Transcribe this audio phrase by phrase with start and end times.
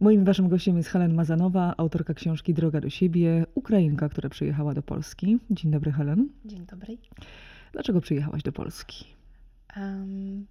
[0.00, 4.82] Moim waszym gościem jest Helen Mazanowa, autorka książki Droga do siebie, Ukrainka, która przyjechała do
[4.82, 5.38] Polski.
[5.50, 6.28] Dzień dobry, Helen.
[6.44, 6.98] Dzień dobry.
[7.72, 9.04] Dlaczego przyjechałaś do Polski?
[9.76, 10.46] Um,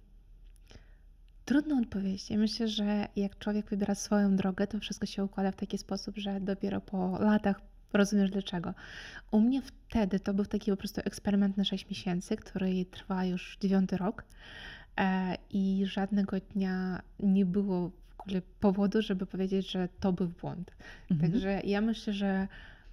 [1.44, 2.30] trudno odpowiedzieć.
[2.30, 6.16] Ja myślę, że jak człowiek wybiera swoją drogę, to wszystko się układa w taki sposób,
[6.16, 7.60] że dopiero po latach
[7.92, 8.74] rozumiesz dlaczego.
[9.30, 13.58] U mnie wtedy to był taki po prostu eksperyment na 6 miesięcy, który trwa już
[13.60, 14.24] dziewiąty rok
[14.96, 17.90] e, i żadnego dnia nie było
[18.60, 20.70] powodu, żeby powiedzieć, że to był błąd.
[21.10, 21.32] Mhm.
[21.32, 22.48] Także ja myślę, że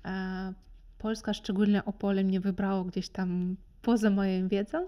[0.05, 0.53] e,
[0.97, 4.87] Polska, szczególnie Opole, mnie wybrało gdzieś tam poza moją wiedzą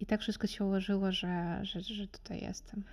[0.00, 2.84] i tak wszystko się ułożyło, że, że, że tutaj jestem.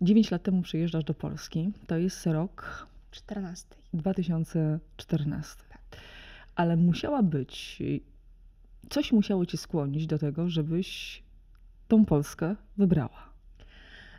[0.00, 1.72] 9 lat temu przyjeżdżasz do Polski.
[1.86, 3.66] To jest rok 14.
[3.94, 5.62] 2014.
[5.68, 5.80] Tak.
[6.54, 7.82] Ale musiała być,
[8.90, 11.22] coś musiało cię skłonić do tego, żebyś
[11.88, 13.31] tą Polskę wybrała.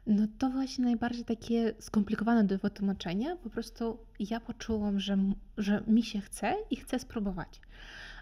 [0.08, 3.36] No to właśnie najbardziej takie skomplikowane do wytłumaczenia.
[3.36, 5.18] Po prostu ja poczułam, że,
[5.58, 7.62] że mi się chce i chcę spróbować.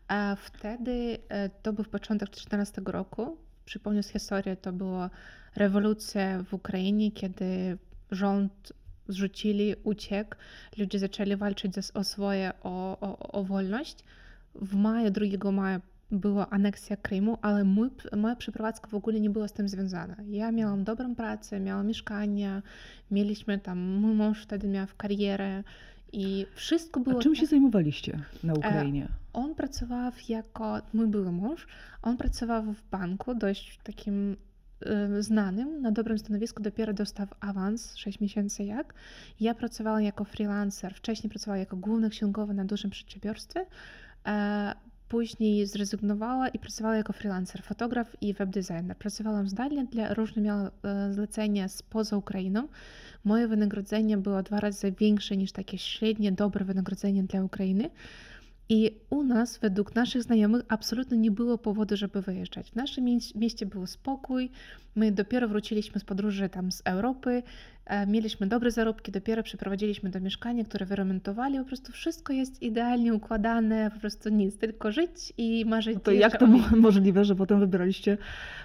[0.08, 3.38] A wtedy e, to był początek 2014 roku.
[3.66, 5.10] Przypomnę z historii, to była
[5.56, 7.78] rewolucja w Ukrainie, kiedy
[8.12, 8.74] rząd
[9.08, 10.36] zrzucili, uciekł,
[10.78, 14.04] ludzie zaczęli walczyć o swoje, o, o, o wolność.
[14.56, 19.48] W maju, 2 maja była aneksja Krymu, ale mój, moja przeprowadzka w ogóle nie była
[19.48, 20.16] z tym związana.
[20.28, 22.62] Ja miałam dobrą pracę, miałam mieszkanie,
[23.12, 25.64] mieliśmy tam, mój mąż wtedy miał karierę
[26.14, 27.20] i wszystko było...
[27.20, 29.08] A czym tak- się zajmowaliście na Ukrainie?
[29.34, 31.68] on pracował jako, mój były mąż,
[32.02, 34.38] on pracował w banku dość takim
[35.18, 38.94] y, znanym, na dobrym stanowisku, dopiero dostał awans 6 miesięcy jak.
[39.40, 43.66] Ja pracowałam jako freelancer, wcześniej pracowałam jako główny księgowy na dużym przedsiębiorstwie,
[44.28, 44.74] e,
[45.12, 48.98] później zrezygnowała i pracowała jako freelancer, fotograf i webdesigner.
[48.98, 52.68] Pracowałam zdalnie, dla, różne miałam e, zlecenia spoza Ukrainą.
[53.24, 57.90] Moje wynagrodzenie było dwa razy większe niż takie średnie, dobre wynagrodzenie dla Ukrainy.
[58.74, 62.72] I u nas, według naszych znajomych, absolutnie nie było powodu, żeby wyjeżdżać.
[62.72, 64.52] W naszym mieś- mieście był spokój.
[64.96, 67.44] My dopiero wróciliśmy z podróży tam z Europy,
[67.86, 71.58] e, mieliśmy dobre zarobki, dopiero przeprowadziliśmy do mieszkania, które wyremontowali.
[71.60, 75.96] Po prostu wszystko jest idealnie układane, po prostu nic, tylko żyć i marzyć.
[75.96, 78.18] No to jak to możliwe, że potem wybraliście,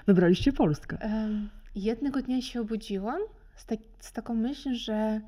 [0.07, 0.97] wybraliście Polskę?
[1.01, 3.21] Em, Jednego dnia się obudziłam
[3.57, 5.21] z, tak, z taką myślą, że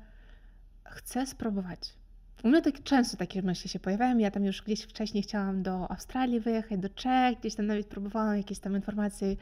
[0.85, 1.98] chcę spróbować.
[2.43, 4.17] U mnie tak często takie myśli się pojawiają.
[4.17, 8.37] Ja tam już gdzieś wcześniej chciałam do Australii wyjechać, do Czech, gdzieś tam nawet próbowałam
[8.37, 9.35] jakieś tam informacje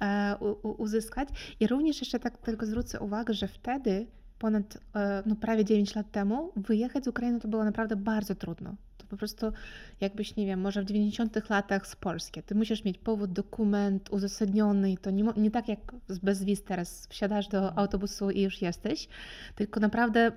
[0.00, 1.28] e, u, uzyskać.
[1.60, 4.06] I również jeszcze tak tylko zwrócę uwagę, że wtedy,
[4.38, 8.74] ponad e, no prawie 9 lat temu, wyjechać z Ukrainy to było naprawdę bardzo trudno.
[9.06, 9.52] To po prostu
[10.00, 12.42] jakbyś, nie wiem, może w 90 latach z Polski.
[12.42, 15.78] Ty musisz mieć powód, dokument uzasadniony i to nie, nie tak jak
[16.08, 19.08] z- bez wiz teraz wsiadasz do autobusu i już jesteś,
[19.54, 20.32] tylko naprawdę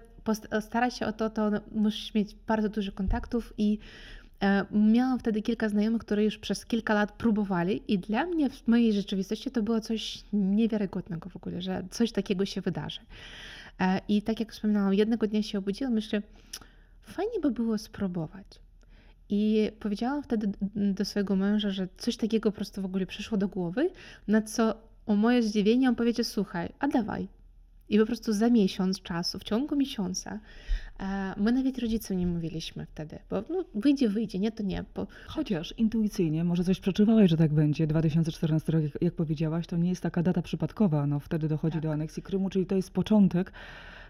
[0.62, 3.78] staraj się o to, to musisz mieć bardzo dużo kontaktów i
[4.44, 8.68] e, miałam wtedy kilka znajomych, które już przez kilka lat próbowali i dla mnie w
[8.68, 13.00] mojej rzeczywistości to było coś niewiarygodnego w ogóle, że coś takiego się wydarzy.
[13.80, 16.22] E, I tak jak wspominałam, jednego dnia się obudziłam, myślę,
[17.10, 18.60] fajnie by było spróbować.
[19.30, 23.48] I powiedziałam wtedy do swojego męża, że coś takiego po prostu w ogóle przyszło do
[23.48, 23.90] głowy,
[24.28, 24.76] na co
[25.06, 27.28] o moje zdziwienie on powiedział, słuchaj, a dawaj.
[27.90, 30.40] I po prostu za miesiąc czasu, w ciągu miesiąca,
[31.38, 35.74] my nawet rodzicom nie mówiliśmy wtedy, bo no, wyjdzie, wyjdzie, nie to nie, bo Chociaż
[35.78, 37.88] intuicyjnie, może coś przeczuwałaś, że tak będzie.
[37.88, 41.08] 2014 rok, jak, jak powiedziałaś, to nie jest taka data przypadkowa.
[41.08, 41.84] No, wtedy dochodzi Tak.
[41.84, 43.52] do aneksji Krymu, czyli to jest początek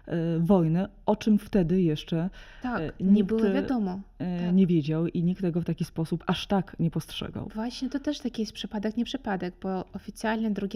[0.06, 2.30] e, wojny, o czym wtedy jeszcze
[2.62, 4.00] tak, E, nie nikt, było wiadomo.
[4.18, 4.54] e, Tak.
[4.54, 7.48] nie wiedział i nikt tego w taki sposób aż tak nie postrzegał.
[7.54, 10.66] Właśnie to też taki jest przypadek, nie przypadek, bo oficjalnie 2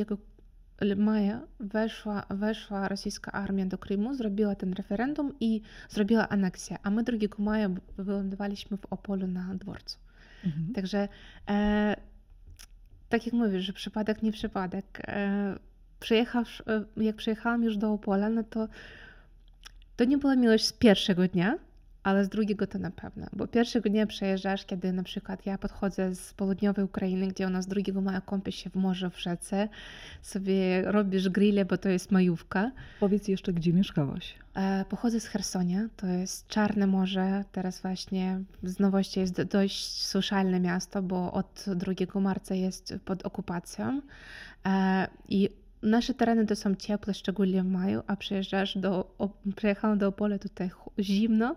[0.96, 7.02] maja weszła, weszła rosyjska armia do Krymu, zrobiła ten referendum i zrobiła aneksję, a my
[7.02, 9.98] 2 maja wylądowaliśmy w Opolu na dworcu.
[10.44, 10.72] Mhm.
[10.74, 11.08] Także
[11.48, 11.96] e,
[13.08, 15.02] tak jak mówisz, że przypadek, nie przypadek.
[15.08, 15.54] E,
[16.00, 18.68] przyjechawsz, e, jak przyjechałam już do Opola, no to
[19.96, 21.58] to nie była miłość z pierwszego dnia,
[22.04, 23.26] ale z drugiego to na pewno.
[23.32, 27.66] Bo pierwszego dnia przejeżdżasz, kiedy na przykład ja podchodzę z południowej Ukrainy, gdzie u nas
[27.66, 29.68] 2 maja kąpiesz się w morzu, w rzece,
[30.22, 32.70] sobie robisz grille, bo to jest majówka.
[33.00, 34.34] Powiedz jeszcze, gdzie mieszkałaś.
[34.54, 37.44] E, Pochodzę z Hersonia, to jest Czarne Morze.
[37.52, 43.22] Teraz właśnie z nowości jest do- dość słyszalne miasto, bo od 2 marca jest pod
[43.26, 44.00] okupacją.
[44.66, 45.48] E, I
[45.82, 49.16] nasze tereny to są ciepłe, szczególnie w maju, a przyjeżdżasz do,
[49.56, 51.56] przyjechałam do Opola tutaj zimno.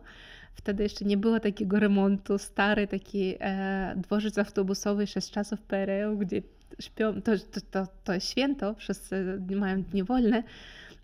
[0.57, 6.18] Wtedy jeszcze nie było takiego remontu, stary taki e, dworzec autobusowy jeszcze z czasów PRL,
[6.18, 6.42] gdzie
[6.80, 10.44] śpią, to, to, to, to jest święto, wszyscy mają dni wolne.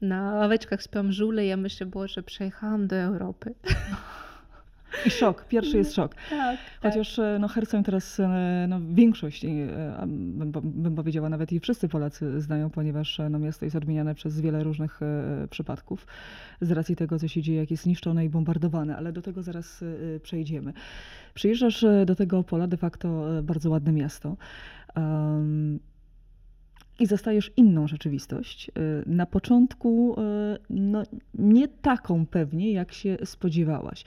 [0.02, 3.54] na ławeczkach śpią żule, ja myślę: „Boże, przyjechałam do Europy”.
[5.06, 6.16] I szok, pierwszy jest szok.
[6.16, 6.30] Tak,
[6.81, 6.94] tak.
[6.94, 9.50] Chociaż, e, no, Herceń teraz, e, no, większość, e,
[10.07, 14.63] bym bym powiedziała nawet i wszyscy Polacy znają, ponieważ, no, miasto jest odmieniane przez wiele
[14.63, 15.00] różnych,
[15.50, 16.07] przypadków
[16.62, 19.84] z racji tego, co się dzieje, jak jest niszczone i bombardowane, ale do tego zaraz,
[20.24, 20.74] przejdziemy.
[21.34, 24.38] Przyjeżdżasz, do tego Opola, de facto, bardzo ładne miasto.
[27.00, 28.69] I zastajesz inną rzeczywistość.
[28.69, 28.72] Y,
[29.06, 31.04] na początku y, no,
[31.34, 34.04] nie taką pewnie, jak się spodziewałaś.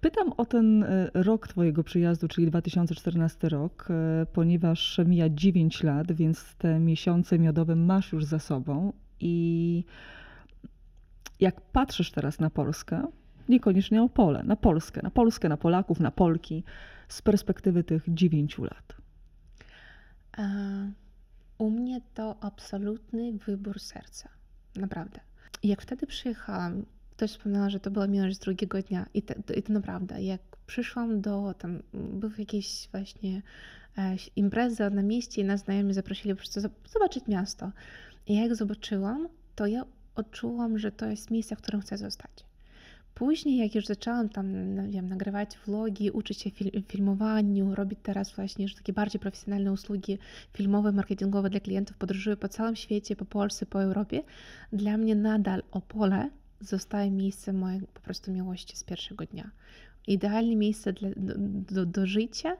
[0.00, 3.88] Pytam o ten y, rok Twojego przyjazdu, czyli 2014 rok,
[4.32, 8.92] ponieważ mija 9 lat, więc te miesiące miodowe masz już za sobą.
[9.20, 9.84] I
[11.40, 13.06] jak patrzysz teraz na Polskę,
[13.48, 16.64] niekoniecznie o pole, na Polskę, na Polskę, na Polaków, na Polki,
[17.08, 18.96] z perspektywy tych 9 lat.
[21.58, 24.28] U mnie to absolutny wybór serca.
[24.76, 25.20] Naprawdę.
[25.62, 29.06] Jak wtedy przyjechałam, ktoś wspomniała, że to była miłość z drugiego dnia.
[29.14, 30.22] I to, i to naprawdę.
[30.22, 33.42] Jak przyszłam do, tam był jakieś właśnie
[33.98, 36.60] e, impreza na mieście i nas znajomi zaprosili po prostu
[36.92, 37.72] zobaczyć miasto.
[38.26, 39.84] I jak zobaczyłam, to ja
[40.14, 42.47] odczułam, że to jest miejsce, w którym chcę zostać.
[43.18, 48.32] Później, jak już zaczęłam tam, no wiem, nagrywać vlogi, uczyć się fil filmowaniu, robić teraz
[48.32, 50.18] właśnie już takie bardziej profesjonalne usługi
[50.52, 54.22] filmowe, marketingowe dla klientów, podróżuję po całym świecie, po Polsce, po Europie,
[54.72, 56.30] dla mnie nadal Opole
[56.60, 59.50] zostaje miejscem mojej po prostu miłości z pierwszego dnia.
[60.06, 61.34] Idealne miejsce dla, do,
[61.74, 62.56] do, do życia,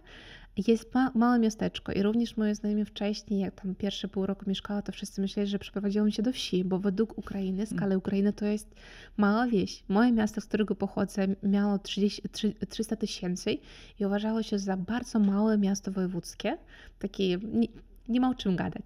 [0.66, 4.82] jest ma, małe miasteczko i również moje znajomi wcześniej, jak tam pierwsze pół roku mieszkała,
[4.82, 7.98] to wszyscy myśleli, że przeprowadziłam się do wsi, bo według Ukrainy, skala mm.
[7.98, 8.74] Ukrainy to jest
[9.16, 9.84] mała wieś.
[9.88, 12.22] Moje miasto, z którego pochodzę, miało 30,
[12.68, 13.58] 300 tysięcy
[14.00, 16.58] i uważało się za bardzo małe miasto wojewódzkie,
[16.98, 17.68] takie nie,
[18.08, 18.82] nie ma o czym gadać.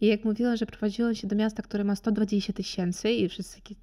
[0.00, 3.74] I jak mówiłam, że prowadziłam się do miasta, które ma 120 tysięcy i wszyscy takie,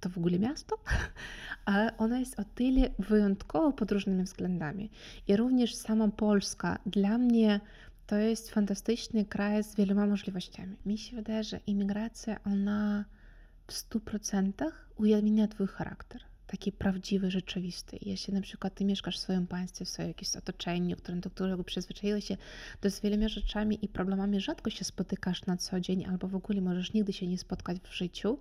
[0.00, 0.78] to w ogóle miasto?
[1.64, 4.90] ale ona jest o tyle wyjątkowo pod różnymi względami.
[5.28, 7.60] I również sama Polska dla mnie
[8.06, 10.76] to jest fantastyczny kraj z wieloma możliwościami.
[10.86, 13.04] Mi się wydaje, że imigracja, ona
[13.66, 14.52] w 100%
[14.96, 17.98] ujawnia Twój charakter taki prawdziwy, rzeczywisty.
[18.02, 21.64] Jeśli na przykład ty mieszkasz w swoim państwie, w swoim jakimś otoczeniu, którym, do którego
[21.64, 22.36] przyzwyczaiłeś się,
[22.80, 26.60] to z wieloma rzeczami i problemami rzadko się spotykasz na co dzień, albo w ogóle
[26.60, 28.38] możesz nigdy się nie spotkać w życiu,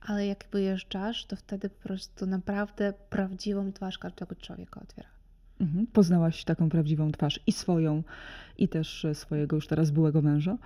[0.00, 5.08] ale jak wyjeżdżasz, to wtedy po prostu naprawdę prawdziwą twarz każdego człowieka otwiera.
[5.60, 5.86] Mhm.
[5.86, 8.02] Poznałaś taką prawdziwą twarz i swoją,
[8.58, 10.58] i też swojego już teraz byłego męża?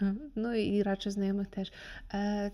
[0.36, 1.70] No i raczej znajomych też.
[2.14, 2.50] E,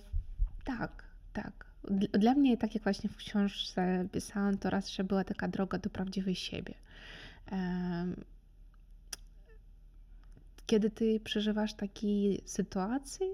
[0.65, 1.68] tak, tak.
[2.13, 5.91] Dla mnie, tak jak właśnie w książce pisałam, to raz, że była taka droga do
[5.91, 6.75] prawdziwej siebie.
[10.67, 13.27] Kiedy ty przeżywasz takie sytuacje,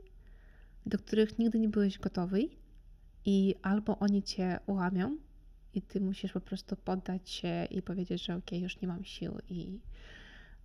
[0.87, 2.49] do których nigdy nie byłeś gotowy,
[3.25, 5.17] i albo oni cię łamią,
[5.75, 9.39] i ty musisz po prostu poddać się i powiedzieć, że ok, już nie mam sił
[9.49, 9.81] i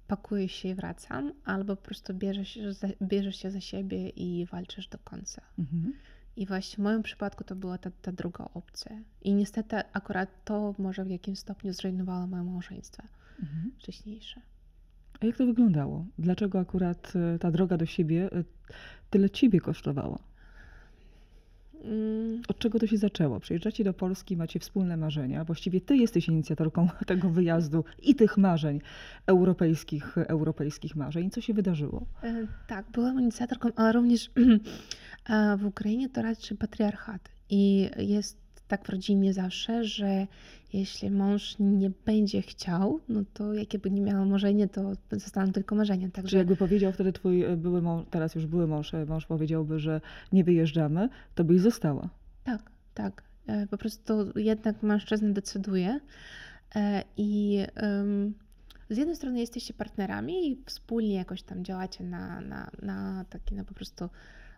[0.07, 2.59] pakuję się i wracam, albo po prostu bierzesz,
[3.01, 5.41] bierzesz się za siebie i walczysz do końca.
[5.59, 5.93] Mhm.
[6.39, 8.91] I właśnie w moim przypadku to była ta, ta druga opcja.
[9.21, 13.03] I niestety akurat to może w jakimś stopniu zrujnowało moje małżeństwo
[13.41, 13.71] mhm.
[13.79, 14.41] wcześniejsze.
[15.21, 16.05] A jak to wyglądało?
[16.19, 18.43] Dlaczego akurat e, ta droga do siebie e,
[19.09, 20.19] tyle ciebie kosztowała?
[22.47, 23.39] Od czego to się zaczęło?
[23.39, 25.43] Przyjeżdżacie do Polski, macie wspólne marzenia.
[25.45, 28.81] Właściwie ty jesteś inicjatorką tego wyjazdu i tych marzeń,
[29.25, 31.29] europejskich, europejskich marzeń.
[31.29, 32.05] Co się wydarzyło?
[32.23, 34.31] E, tak, byłam inicjatorką, ale również
[35.59, 37.29] w Ukrainie to raczej patriarchat.
[37.49, 38.38] I jest
[38.69, 40.27] tak w rodzinie zawsze, że
[40.73, 45.75] jeśli mąż nie będzie chciał, no to jakie by nie miało marzenie, to zostaną tylko
[45.75, 46.09] marzenia.
[46.09, 46.29] Także...
[46.29, 49.79] Czy jakby powiedział wtedy twój e, były mąż, teraz już były mąż, e, mąż powiedziałby,
[49.79, 50.01] że
[50.33, 52.09] nie wyjeżdżamy, to byś została.
[52.43, 53.23] Tak, tak.
[53.47, 55.99] E, po prostu jednak mężczyzna decyduje
[57.17, 57.59] i
[58.89, 63.63] z jednej strony jesteście partnerami i wspólnie jakoś tam działacie na, na, na takie na
[63.63, 64.09] po prostu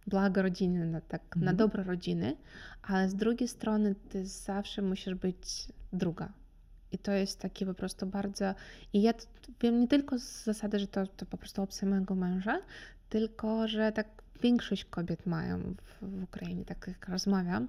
[0.08, 1.46] blago rodziny, na, tak, mhm.
[1.46, 2.38] na dobro rodziny,
[2.82, 6.34] ale z drugiej strony ty zawsze musisz być druga.
[6.92, 8.56] I to jest takie po prostu bardzo.
[8.94, 9.14] I ja
[9.62, 12.60] wiem nie tylko z zasady, że to, to po prostu opcja mojego męża,
[13.10, 14.08] tylko że tak
[14.42, 17.68] większość kobiet mają w, w Ukrainie, tak jak rozmawiam.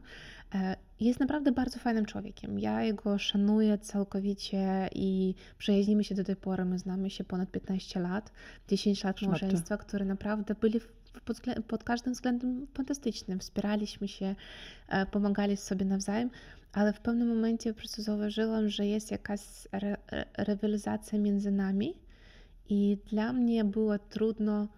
[0.54, 2.58] E, jest naprawdę bardzo fajnym człowiekiem.
[2.58, 6.64] Ja jego szanuję całkowicie i przyjaźnimy się do tej pory.
[6.64, 8.32] My znamy się ponad 15 lat,
[8.68, 10.80] 10 lat małżeństwa, które naprawdę byli
[11.20, 13.38] pod, pod każdym względem fantastycznym.
[13.38, 14.34] Wspieraliśmy się,
[14.88, 16.30] e, pomagali sobie nawzajem,
[16.72, 19.40] ale w pewnym momencie po prostu zauważyłam, że jest jakaś
[19.72, 19.96] re,
[20.38, 21.94] rywalizacja między nami
[22.68, 24.68] i dla mnie było trudno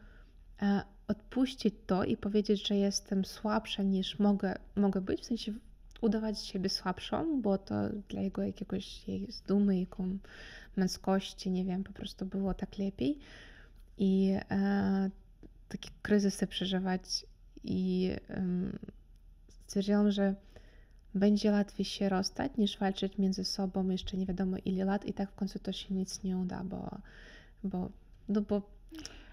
[0.62, 5.52] e, odpuścić to i powiedzieć, że jestem słabsza niż mogę, mogę być, w sensie
[6.00, 7.74] udawać siebie słabszą, bo to
[8.08, 10.18] dla jego jakiegoś jej dumy, jaką
[10.76, 13.18] męskości, nie wiem, po prostu było tak lepiej.
[13.98, 15.10] I e,
[15.68, 17.26] takie kryzysy przeżywać
[17.64, 18.44] i e,
[19.66, 20.34] stwierdziłam, że
[21.14, 25.30] będzie łatwiej się rozstać niż walczyć między sobą jeszcze nie wiadomo ile lat i tak
[25.30, 26.98] w końcu to się nic nie uda, bo,
[27.64, 27.90] bo,
[28.28, 28.74] no bo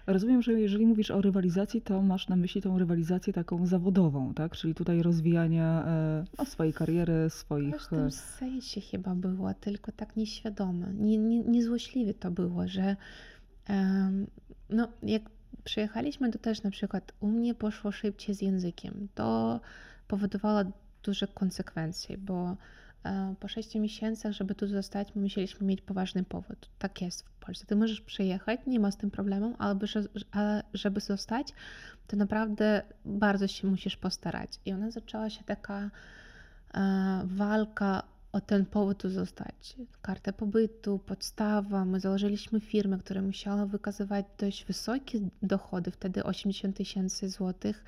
[0.06, 4.52] Rozumiem, że jeżeli mówisz o rywalizacji, to masz na myśli tą rywalizację taką zawodową, tak?
[4.52, 7.76] Czyli tutaj rozwijania e, no, swojej kariery, w swoich...
[7.76, 12.96] każdym e, sensie chyba było, tylko tak nieświadome, nie, nie, niezłośliwie to było, że
[13.66, 14.26] em,
[14.70, 15.22] no jak
[15.64, 19.08] przyjechaliśmy, to też na przykład u mnie poszło szybciej z językiem.
[19.14, 19.60] To
[20.08, 20.60] powodowało
[21.02, 22.56] duże konsekwencje, bo
[23.04, 26.68] e, po 6 miesiącach, żeby tu zostać, my musieliśmy mieć poważny powód.
[26.78, 27.66] Tak jest w Polsce.
[27.66, 31.48] Ty możesz przyjechać, nie ma z tym problemu, ale że- ale żeby zostać,
[32.06, 34.50] to naprawdę bardzo się musisz postarać.
[34.64, 35.90] I ona zaczęła się taka
[36.74, 38.02] e, walka
[38.40, 39.76] ten powód tu zostać.
[40.02, 41.84] Kartę pobytu, podstawa.
[41.84, 47.84] My założyliśmy firmę, która musiała wykazywać dość wysokie dochody, wtedy 80 tysięcy złotych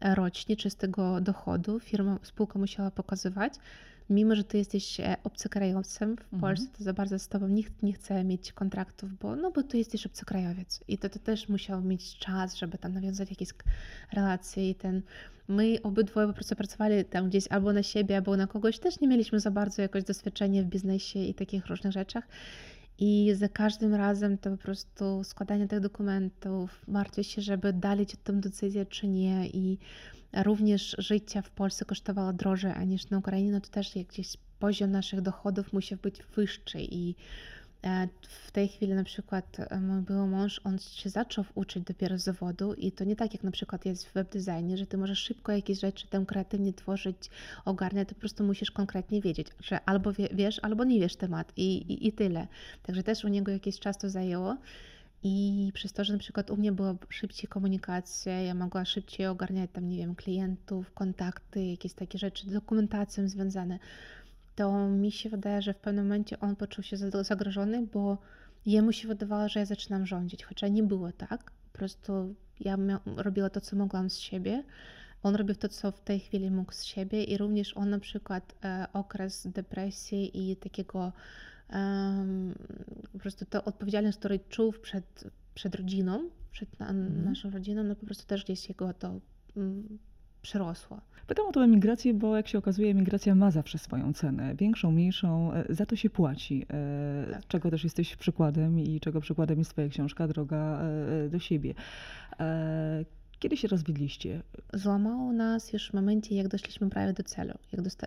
[0.00, 1.80] rocznie czystego dochodu.
[1.80, 3.54] Firma, spółka musiała pokazywać.
[4.10, 6.40] Mimo, że ty jesteś e, obcokrajowcem w Mhm.
[6.40, 9.78] Polsce, to za bardzo z tobą nikt nie chce mieć kontraktów, bo, no, bo ty
[9.78, 10.80] jesteś obcokrajowiec.
[10.88, 13.48] I to, to też musiał mieć czas, żeby tam nawiązać jakieś
[14.12, 14.70] relacje.
[14.70, 15.02] I ten,
[15.48, 18.78] my obydwoje po prostu pracowali tam gdzieś albo na siebie, albo na kogoś.
[18.78, 22.28] Też nie mieliśmy za bardzo jakoś doświadczenia w biznesie i takich różnych rzeczach.
[22.98, 28.16] I za każdym razem to po prostu składanie tych dokumentów, martwię się, żeby dali ci
[28.16, 29.48] tę decyzję czy nie.
[29.48, 29.78] I
[30.44, 35.20] również życie w Polsce kosztowało drożej aniż na Ukrainie, no to też gdzieś poziom naszych
[35.20, 36.78] dochodów musi być wyższy.
[36.80, 37.14] I
[38.22, 42.22] w tej chwili na przykład e, mój były mąż, on się zaczął uczyć dopiero z
[42.22, 45.52] zawodu i to nie tak jak na przykład jest w webdesignie, że ty możesz szybko
[45.52, 47.30] jakieś rzeczy tam kreatywnie tworzyć,
[47.64, 51.52] ogarniać, to po prostu musisz konkretnie wiedzieć, że albo wie, wiesz, albo nie wiesz temat
[51.56, 52.46] i, i, i tyle.
[52.82, 54.56] Także też u niego jakiś czas to zajęło.
[55.22, 59.70] I przez to, że na przykład u mnie była szybciej komunikacja, ja mogła szybciej ogarniać
[59.72, 63.78] tam, nie wiem, klientów, kontakty, jakieś takie rzeczy, dokumentacją związane,
[64.58, 68.18] to mi się wydaje, że w pewnym momencie on poczuł się za- zagrożony, bo
[68.66, 71.50] jemu się wydawało, że ja zaczynam rządzić, chociaż nie było tak.
[71.72, 72.76] Po prostu ja
[73.16, 74.64] robiła to, co mogłam z siebie.
[75.22, 78.54] On robił to, co w tej chwili mógł z siebie i również on na przykład
[78.64, 81.12] e, okres depresji i takiego
[81.68, 82.54] em,
[83.12, 85.24] po prostu to odpowiedzialność, której czuł przed,
[85.54, 87.24] przed rodziną, przed na, Mhm.
[87.24, 89.20] naszą rodziną, no po prostu też gdzieś jego to
[90.52, 91.00] przerosło.
[91.26, 94.54] Pytam o tą emigrację, bo jak się okazuje, emigracja ma zawsze swoją cenę.
[94.54, 96.66] Większą, mniejszą, e, za to się płaci.
[96.70, 97.46] e, Tak.
[97.46, 101.74] Czego też jesteś przykładem i czego przykładem jest twoja książka Droga e, do siebie.
[103.38, 104.42] Kiedy się rozwiedliście?
[104.74, 107.54] Złamało nas już w momencie, jak doszliśmy prawie do celu.
[107.72, 108.06] Jak dosta-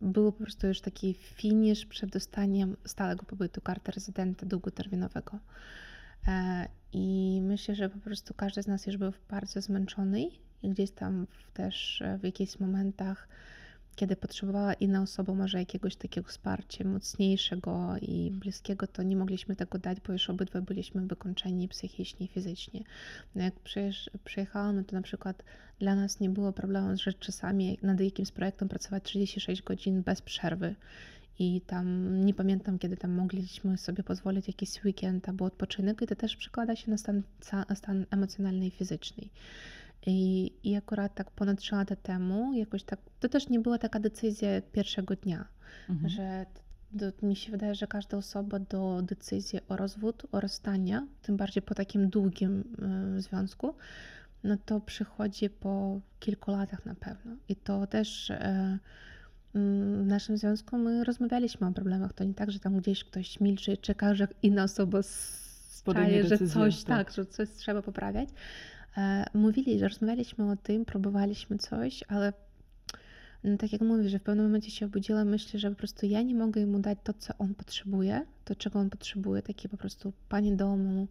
[0.00, 5.38] był po prostu już taki finisz przed dostaniem stałego pobytu, karty rezydenta długoterminowego.
[6.92, 10.28] I myślę, że po prostu każdy z nas już był bardzo zmęczony
[10.62, 13.28] i gdzieś tam też e, w jakichś momentach,
[13.96, 19.78] kiedy potrzebowała inna osoba może jakiegoś takiego wsparcia mocniejszego i bliskiego, to nie mogliśmy tego
[19.78, 22.80] dać, bo już obydwaj byliśmy wykończeni psychicznie i fizycznie.
[23.34, 23.54] No jak
[24.24, 25.42] przyjechałam, no to na przykład
[25.78, 30.74] dla nas nie było problemu, że czasami nad jakimś projektem pracować 36 godzin bez przerwy.
[31.38, 36.16] I tam nie pamiętam, kiedy tam mogliśmy sobie pozwolić jakiś weekend albo odpoczynek, i to
[36.16, 37.22] też przekłada się na stan,
[37.74, 39.28] stan emocjonalny i fizyczny.
[40.06, 44.00] I, I akurat tak ponad 3 lata temu, jakoś tak, to też nie była taka
[44.00, 45.44] decyzja pierwszego dnia,
[45.88, 46.08] Mhm.
[46.08, 46.46] że
[46.98, 51.62] to, mi się wydaje, że każda osoba do decyzji o rozwód, o rozstania, tym bardziej
[51.62, 52.64] po takim długim
[53.16, 53.74] y, związku,
[54.44, 57.36] no to przychodzi po kilku latach na pewno.
[57.48, 58.78] I to też e,
[59.54, 62.12] mm, w naszym związku my rozmawialiśmy o problemach.
[62.12, 66.38] To nie tak, że tam gdzieś ktoś milczy i czeka, że inna osoba sprawi, że
[66.38, 67.06] coś tak.
[67.06, 68.28] tak, że coś trzeba poprawiać.
[68.96, 72.32] E, Mówili, że rozmawialiśmy o tym, próbowaliśmy coś, ale
[73.44, 76.22] no, tak jak mówię, że w pewnym momencie się obudziłam, myślę, że po prostu ja
[76.22, 80.12] nie mogę mu dać to, co on potrzebuje, to, czego on potrzebuje, takie po prostu
[80.28, 81.08] pani domu,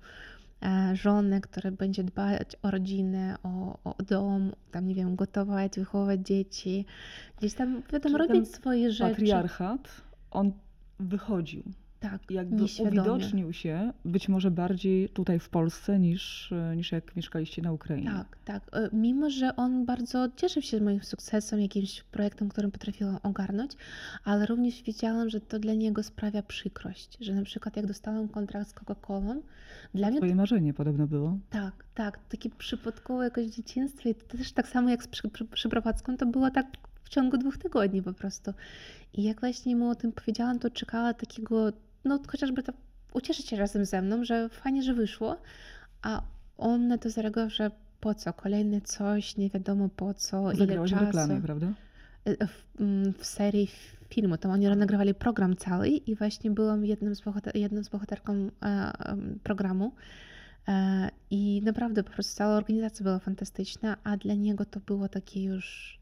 [0.61, 6.19] e, żonę, która będzie dbać o rodzinę, o, o dom, tam nie wiem, gotować, wychowywać
[6.27, 6.85] dzieci,
[7.37, 9.11] gdzieś tam, wiadomo, robić swoje rzeczy.
[9.11, 10.01] Patriarchat,
[10.31, 10.51] on
[10.99, 11.63] wychodził.
[11.99, 13.01] Tak, Jakby nieświadomie.
[13.01, 18.11] uwidocznił się być może bardziej tutaj w Polsce niż, niż jak mieszkaliście na Ukrainie.
[18.11, 18.63] Tak, tak.
[18.75, 23.71] E, Mimo, że on bardzo cieszył się moim sukcesem, jakimś projektem, którym potrafiłam ogarnąć,
[24.23, 27.17] ale również widziałam, że to dla niego sprawia przykrość.
[27.21, 29.41] Że na przykład jak dostałam kontrakt z Coca-Colą,
[29.93, 31.37] dla mnie to Twoje marzenie podobno było.
[31.49, 35.29] tak, tak, takie przypadkowe jakoś w dzieciństwie i to też tak samo jak z przy,
[35.29, 36.65] przy, przyprowadzką, to było tak
[37.03, 38.53] w ciągu dwóch tygodni po prostu.
[39.13, 41.71] I jak właśnie mu o tym powiedziałam, to czekała takiego,
[42.05, 42.73] no chociażby to
[43.13, 45.37] ucieszyć się razem ze mną, że fajnie, że wyszło,
[46.01, 46.21] a
[46.57, 50.91] on na to zareagował, że po co, kolejne coś, nie wiadomo po co, ile Zagrałaś
[50.91, 51.05] w czasu.
[51.05, 51.67] reklamie, prawda?
[52.25, 53.69] E, W, mm, w serii
[54.09, 58.33] filmu, tam oni nagrywali program cały i właśnie byłam jednym z, bohater, jedną z bohaterką
[58.33, 58.91] e,
[59.43, 59.91] programu.
[60.67, 65.43] E, I naprawdę po prostu cała organizacja była fantastyczna, a dla niego to było taki
[65.43, 65.99] już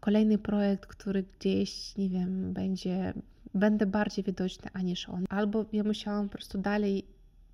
[0.00, 3.12] kolejny projekt, który gdzieś, nie wiem, będzie,
[3.54, 5.24] będę bardziej widoczny aniż on.
[5.28, 7.04] Albo ja musiałam po prostu dalej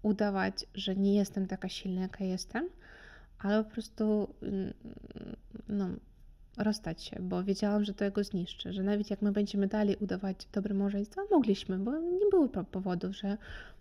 [0.03, 2.69] udawać, że nie jestem taka silna, jaka jestem,
[3.39, 4.75] albo po prostu mm,
[5.69, 5.89] no,
[6.59, 10.49] rozstać się, bo wiedziałam, że to jego zniszczy, że nawet jak my będziemy dalej udawać
[10.53, 13.37] dobre małżeństwo, mogliśmy, bo nie było po- powodów, że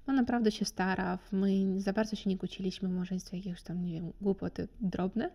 [0.08, 3.94] on naprawdę się stara, my za bardzo się nie kłóciliśmy w małżeństwie, jakieś tam, nie
[3.94, 5.30] wiem, głupoty drobne.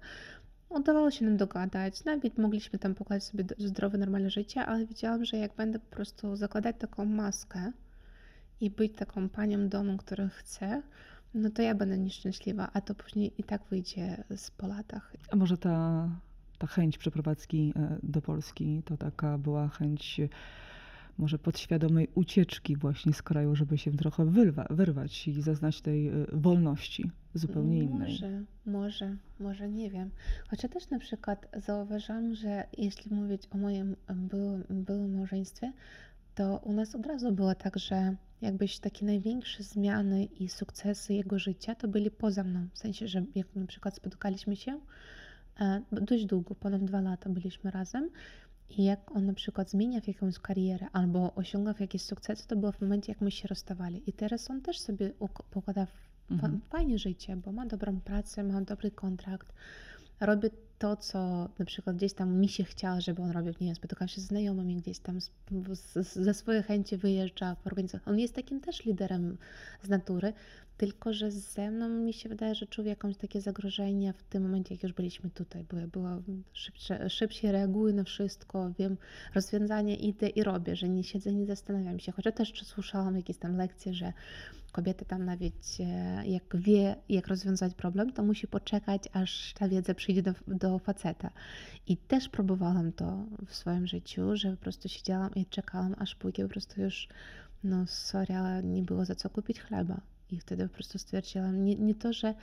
[0.75, 5.37] Udawało się nam dogadać, nawet mogliśmy tam pokładać sobie zdrowe, normalne życie, ale wiedziałam, że
[5.37, 7.73] jak będę po prostu zakładać taką maskę
[8.61, 10.83] i być taką panią domu, która chce,
[11.35, 15.13] no to ja będę nieszczęśliwa, a to później i tak wyjdzie z po latach.
[15.31, 16.09] A może ta,
[16.59, 20.29] ta chęć przeprowadzki e, do Polski to taka była chęć e,
[21.19, 26.13] może podświadomej ucieczki właśnie z kraju, żeby się trochę wyrwa, wyrwać i zaznać tej e,
[26.33, 28.13] wolności zupełnie innej.
[28.13, 30.11] Może, może, może nie wiem.
[30.49, 35.73] Chociaż też na przykład zauważam, że jeśli mówić o moim byłym, byłym małżeństwie,
[36.35, 41.39] to u nas od razu było tak, że jakbyś takie największe zmiany i sukcesy jego
[41.39, 42.67] życia to byli poza mną.
[42.73, 44.81] W sensie, że jak na przykład spotkaliśmy się
[45.61, 48.11] e, dość długo, ponad dwa lata byliśmy razem
[48.71, 52.73] i jak on na przykład zmienia w jakąś karierę albo osiąga jakieś sukcesy, to było
[52.73, 54.03] w momencie, jak my się rozstawali.
[54.07, 55.11] I teraz on też sobie
[55.51, 55.87] pokłada
[56.31, 56.61] Mhm.
[56.71, 59.53] fajnie życie, bo ma dobrą pracę, ma dobry kontrakt,
[60.21, 60.49] robi
[60.83, 64.09] to, co na przykład gdzieś tam mi się chciało, żeby on robił, nie wiem, spotykam
[64.09, 65.31] się z znajomymi gdzieś tam, z,
[65.73, 68.09] z, ze swojej chęci wyjeżdża w.
[68.09, 69.37] On jest takim też liderem
[69.83, 70.33] z natury,
[70.77, 74.75] tylko że ze mną mi się wydaje, że czuł jakieś takie zagrożenie w tym momencie,
[74.75, 78.97] jak już byliśmy tutaj, bo ja była szybsze, szybciej reaguję na wszystko, wiem
[79.35, 83.57] rozwiązanie, idę i robię, że nie siedzę, nie zastanawiam się, chociaż też słyszałam jakieś tam
[83.57, 84.13] lekcje, że
[84.73, 89.95] kobieta tam nawet e, jak wie, jak rozwiązać problem, to musi poczekać, aż ta wiedza
[89.95, 91.31] przyjdzie do, do faceta.
[91.87, 96.43] I też próbowałam to w swoim życiu, że po prostu siedziałam i czekałam, aż pójdzie
[96.43, 97.09] po prostu już,
[97.65, 100.01] no sorry, ale nie było za co kupić chleba.
[100.31, 102.35] I wtedy po prostu stwierdziłam, nie, nie to, że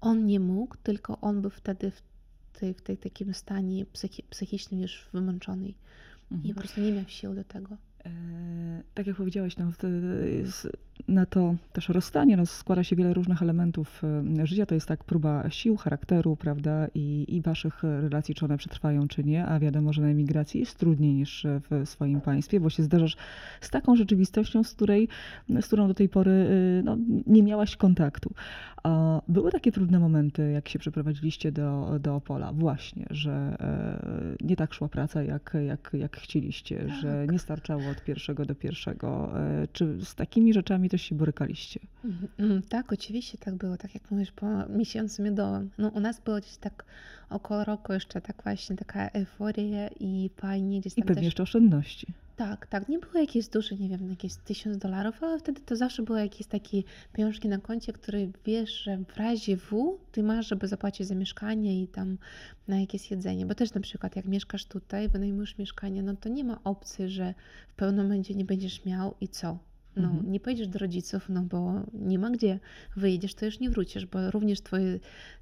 [0.00, 2.02] on nie mógł, tylko on był wtedy w
[2.52, 5.72] tej, w tej takim stanie psychi, psychicznym już wymęczony
[6.30, 6.50] Mhm.
[6.50, 7.76] i po prostu nie miał sił do tego.
[8.06, 9.70] E, Tak jak powiedziałaś, no,
[11.08, 14.02] na to też rozstanie no, składa się wiele różnych elementów
[14.38, 14.66] e, życia.
[14.66, 19.24] To jest tak próba sił, charakteru, prawda, i, i waszych relacji, czy one przetrwają, czy
[19.24, 19.46] nie.
[19.46, 23.16] A wiadomo, że na emigracji jest trudniej niż w swoim państwie, bo się zderzasz
[23.60, 25.08] z taką rzeczywistością, z, której,
[25.60, 28.34] z którą do tej pory y, no, nie miałaś kontaktu.
[29.28, 34.74] Były takie trudne momenty, jak się przeprowadziliście do, do Opola, właśnie, że e, nie tak
[34.74, 37.32] szła praca, jak, jak, jak chcieliście, że Tak.
[37.32, 39.32] nie starczało od pierwszego do pierwszego.
[39.40, 41.80] E, Czy z takimi rzeczami też się borykaliście?
[42.04, 45.70] Mhm, mhm, Tak, oczywiście tak było, tak jak mówisz, po miesiącu miodowym.
[45.78, 46.84] No, u nas było gdzieś tak
[47.30, 51.24] około roku jeszcze tak właśnie taka euforia i fajnie gdzieś I tam pewnie też.
[51.24, 52.06] jeszcze oszczędności.
[52.36, 56.02] Tak, tak, nie było jakieś duże, nie wiem, jakieś tysiąc dolarów, ale wtedy to zawsze
[56.02, 60.68] były jakieś takie pieniążki na koncie, które wiesz, że w razie W ty masz, żeby
[60.68, 62.18] zapłacić za mieszkanie i tam
[62.68, 63.46] na jakieś jedzenie.
[63.46, 67.34] Bo też na przykład jak mieszkasz tutaj, wynajmujesz mieszkanie, no to nie ma opcji, że
[67.68, 69.58] w pewnym momencie nie będziesz miał i co?
[69.96, 70.32] No, Mhm.
[70.32, 72.58] nie pojedziesz do rodziców, no bo nie ma gdzie.
[72.96, 74.98] Wyjedziesz, to już nie wrócisz, bo również twoje,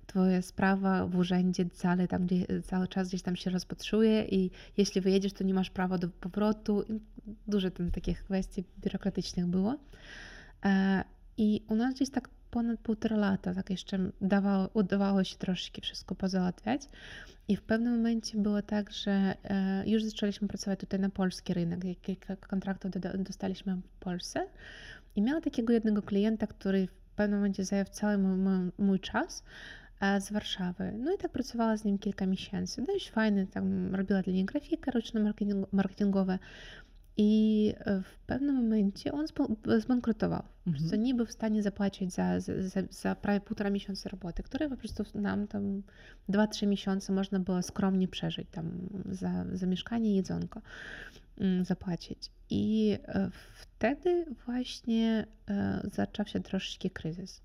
[0.07, 5.01] twoja sprawa w urzędzie cały, tam, gdzie, cały czas gdzieś tam się rozpatruje i jeśli
[5.01, 6.85] wyjedziesz, to nie masz prawa do powrotu.
[7.47, 9.77] Dużo tam takich kwestii biurokratycznych było.
[10.64, 11.05] E,
[11.37, 16.14] I u nas gdzieś tak ponad półtora lata tak jeszcze dawało, udawało się troszeczkę wszystko
[16.14, 16.83] pozałatwiać.
[17.49, 19.12] I w pewnym momencie było tak, że
[19.45, 21.81] e, już zaczęliśmy pracować tutaj na polski rynek.
[22.03, 24.47] Kilka kontraktów dostaliśmy w Polsce.
[25.17, 29.45] I miałam takiego jednego klienta, który w pewnym momencie zajął cały mój, mój, czas
[30.01, 30.93] e, z Warszawy.
[30.99, 32.83] No i tak pracowała z nim kilka miesięcy.
[32.83, 36.38] Dość fajny, tam robiła dla niego grafikę roczne marketing- marketingowe.
[37.16, 39.27] I e, w pewnym momencie on
[39.79, 40.42] zbankrutował.
[40.66, 41.03] Mhm.
[41.03, 45.05] nie był w stanie zapłacić za, za, za, prawie półtora miesiąca roboty, które po prostu
[45.14, 45.83] nam tam
[46.29, 50.61] 2-3 miesiące można było skromnie przeżyć tam za, za mieszkanie i jedzonko
[51.38, 52.31] mm, zapłacić.
[52.50, 57.42] I e, wtedy właśnie e, zaczął się troszeczkę kryzys.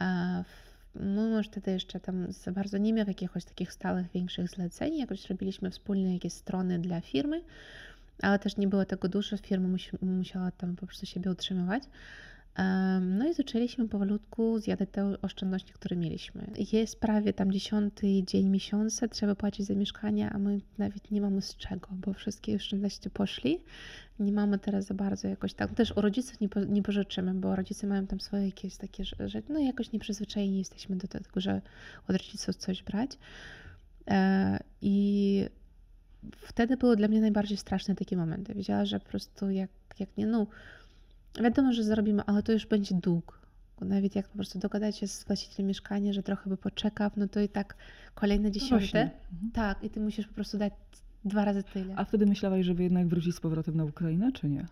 [0.00, 4.48] E, w- Mimo, że wtedy jeszcze tam za bardzo nie miał jakiegoś takich stałych, większych
[4.48, 7.42] zleceń, jakoś robiliśmy wspólne jakieś strony dla firmy,
[8.22, 11.82] ale też nie było tego dużo, firma musi, musiała tam po prostu siebie utrzymywać.
[13.00, 16.46] No i zaczęliśmy powolutku zjadać te oszczędności, które mieliśmy.
[16.72, 21.42] Jest prawie tam dziesiąty dzień miesiąca, trzeba płacić za mieszkanie, a my nawet nie mamy
[21.42, 23.60] z czego, bo wszystkie oszczędności poszli.
[24.18, 25.74] Nie mamy teraz za bardzo jakoś tak.
[25.74, 29.42] Też u rodziców nie, po, nie pożyczymy, bo rodzice mają tam swoje jakieś takie rzeczy.
[29.48, 31.62] No jakoś nieprzyzwyczajeni jesteśmy do tego, że
[32.08, 33.10] od rodziców coś brać.
[34.08, 35.48] E, I
[36.40, 38.54] wtedy były dla mnie najbardziej straszne takie momenty.
[38.54, 40.46] Wiedziała, że po prostu jak, jak nie, no
[41.42, 43.40] wiadomo, że zarobimy, ale to już będzie dług.
[43.80, 47.40] Nawet jak po prostu dogadać się z właścicielem mieszkania, że trochę by poczekał, no to
[47.40, 47.76] i tak
[48.14, 49.02] kolejne No dziesiąte.
[49.32, 49.52] Mhm.
[49.52, 50.72] tak, i ty musisz po prostu dać
[51.24, 51.94] dwa razy tyle.
[51.96, 54.66] A wtedy myślałaś, żeby jednak wrócić z powrotem na Ukrainę, czy nie?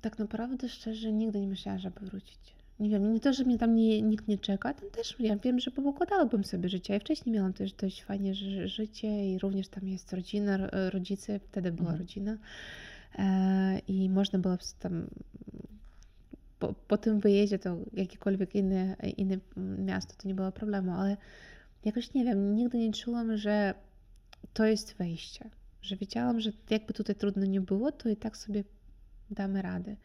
[0.00, 2.57] Tak naprawdę szczerze nigdy nie myślałam, żeby wrócić.
[2.80, 5.60] Nie wiem, nie to, że mnie tam nie, nikt nie czeka, tam też ja wiem,
[5.60, 6.92] że poukładałabym sobie życie.
[6.94, 11.38] Ja wcześniej miałam też dość fajnie ży- życie i również tam jest rodzina, ro- rodzice,
[11.38, 11.98] wtedy była Mhm.
[11.98, 12.36] rodzina.
[13.18, 15.06] E, I można było tam
[16.58, 19.38] po, po tym wyjeździe to jakiekolwiek inne, inne
[19.78, 21.16] miasto to nie było problemu, ale
[21.84, 23.74] jakoś nie wiem, nigdy nie czułam, że
[24.52, 25.50] to jest wejście.
[25.82, 28.64] Że wiedziałam, że jakby tutaj trudno nie było, to i tak sobie
[29.30, 29.96] damy radę.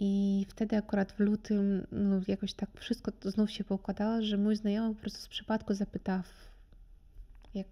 [0.00, 4.94] I wtedy akurat w lutym no, jakoś tak wszystko znów się poukładało, że mój znajomy
[4.94, 6.20] po prostu z przypadku zapytał,
[7.54, 7.66] jak,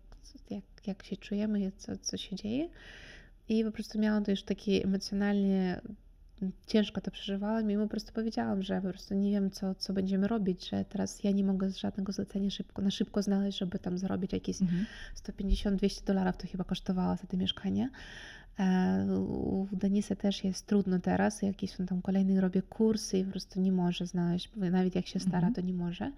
[0.50, 2.68] jak, jak się czujemy, co, co się dzieje.
[3.48, 5.80] I po prostu miałam to już takie emocjonalnie
[6.66, 9.92] ciężko to przeżywałam i mu po prostu powiedziałam, że po prostu nie wiem, co, co
[9.92, 13.98] będziemy robić, że teraz ja nie mogę żadnego zlecenia szybko, na szybko znaleźć, żeby tam
[13.98, 14.86] zarobić jakieś Mhm.
[15.26, 17.90] 150-200 dolarów to chyba kosztowało za to mieszkanie.
[18.58, 23.60] E, U Denisa też jest trudno teraz, jakieś tam kolejne robię kursy i po prostu
[23.60, 25.54] nie może znaleźć, nawet jak się stara, Mhm.
[25.54, 26.12] to nie może.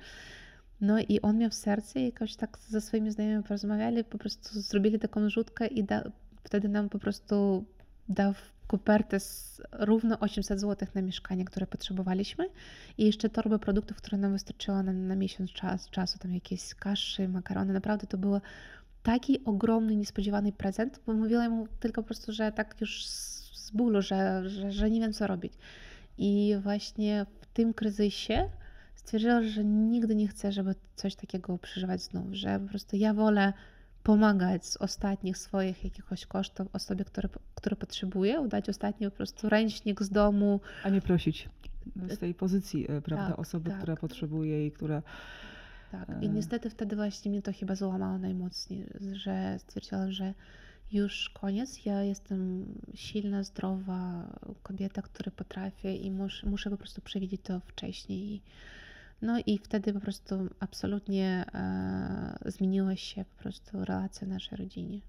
[0.81, 4.61] No i on miał w sercu i jakoś tak ze swoimi znajomymi porozmawiali, po prostu
[4.61, 6.03] zrobili taką rzutkę i da,
[6.45, 7.65] wtedy nam po prostu
[8.09, 8.35] dał
[8.67, 12.49] kopertę z równo 800 zł na mieszkanie, które potrzebowaliśmy
[12.99, 17.29] i jeszcze torbę produktów, które nam wystarczyło na, na miesiąc czas, czasu, tam jakieś kaszy,
[17.29, 18.41] makarony, naprawdę to było
[19.03, 24.03] taki ogromny, niespodziewany prezent, bo mówiłam mu tylko po prostu, że tak już z bólu,
[24.03, 25.53] że, że, że nie wiem co robić.
[26.19, 28.51] I właśnie w tym kryzysie
[28.95, 33.53] stwierdziłam, że nigdy nie chcę, żeby coś takiego przeżywać znów, że po prostu ja wolę
[34.03, 40.03] pomagać z ostatnich swoich jakiegoś kosztów osobie, która, która potrzebuje, udać ostatni po prostu ręcznik
[40.03, 40.61] z domu.
[40.85, 41.49] A nie prosić
[42.09, 43.79] z tej pozycji, e, prawda, Tak, osoby, tak.
[43.79, 45.03] która potrzebuje i która...
[45.91, 46.09] Tak.
[46.23, 50.35] I niestety wtedy właśnie mnie to chyba złamało najmocniej, że stwierdziłam, że
[50.93, 57.41] już koniec, ja jestem silna, zdrowa kobieta, która potrafi i mus, muszę po prostu przewidzieć
[57.43, 58.43] to wcześniej.
[59.23, 65.01] No i wtedy po prostu absolutnie e, zmieniła się po prostu relacja naszej rodzinie.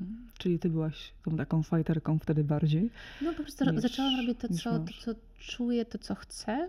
[0.00, 0.28] Mhm.
[0.38, 2.90] Czyli ty byłaś tą taką fighterką wtedy bardziej.
[3.22, 6.68] No po prostu Niż- zaczęłam robić to co, to, co czuję, to, co chcę.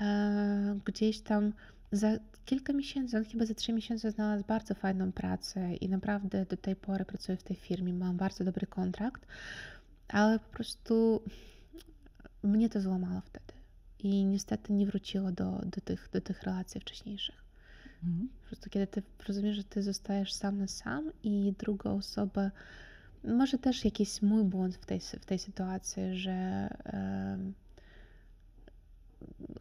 [0.00, 1.52] E, gdzieś tam
[1.92, 6.56] za kilka miesięcy, on chyba za trzy miesiące znalazł bardzo fajną pracę i naprawdę do
[6.56, 9.26] tej pory pracuję w tej firmie, mam bardzo dobry kontrakt,
[10.08, 11.22] ale po prostu
[12.42, 13.52] mnie to złamało wtedy.
[13.98, 17.44] I niestety nie wróciło do, do, tych, do tych relacji wcześniejszych.
[18.04, 18.28] Mhm.
[18.40, 22.50] Po prostu kiedy ty rozumiesz, że ty zostajesz sam na sam i druga osoba,
[23.24, 27.54] może też jakiś mój błąd w tej, w tej sytuacji, że em,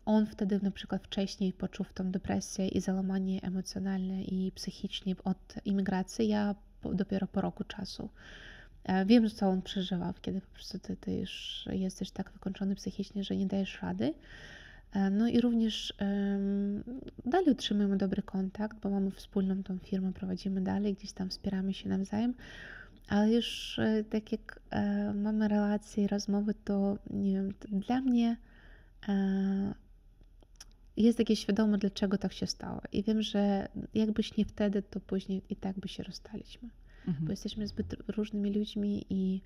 [0.05, 6.27] on wtedy na przykład wcześniej poczuł tą depresję i załamanie emocjonalne i psychicznie od imigracji,
[6.27, 6.55] ja
[6.93, 8.09] dopiero po roku czasu.
[8.83, 13.23] E, Wiem, co on przeżywał, kiedy po prostu ty, ty już jesteś tak wykończony psychicznie,
[13.23, 14.13] że nie dajesz rady.
[14.93, 16.83] E, No i również em,
[17.25, 21.89] dalej utrzymujemy dobry kontakt, bo mamy wspólną tą firmę, prowadzimy dalej, gdzieś tam wspieramy się
[21.89, 22.33] nawzajem,
[23.07, 28.37] ale już e, tak jak e, mamy relacje i rozmowy, to nie wiem, dla mnie
[31.03, 32.81] jest takie świadome, dlaczego tak się stało.
[32.91, 36.69] I wiem, że jakbyś nie wtedy, to później i tak by się rozstaliśmy,
[37.07, 37.25] Mhm.
[37.25, 39.41] bo jesteśmy zbyt różnymi ludźmi i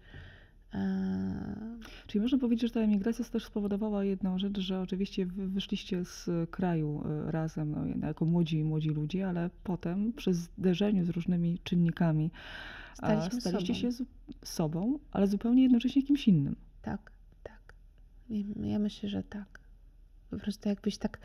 [0.74, 6.06] e, Czyli można powiedzieć, że ta emigracja też spowodowała jedną rzecz, że oczywiście wy wyszliście
[6.06, 11.60] z kraju e, razem no, jako młodzi młodzi ludzie, ale potem przy zderzeniu z różnymi
[11.64, 12.32] czynnikami
[12.94, 13.82] staliśmy staliście sobą.
[13.82, 14.06] się zu-
[14.44, 16.56] sobą, ale zupełnie jednocześnie kimś innym.
[16.82, 17.12] tak,
[17.44, 17.74] tak.
[18.64, 19.60] Ja myślę, że tak.
[20.30, 21.20] Po prostu jakbyś tak,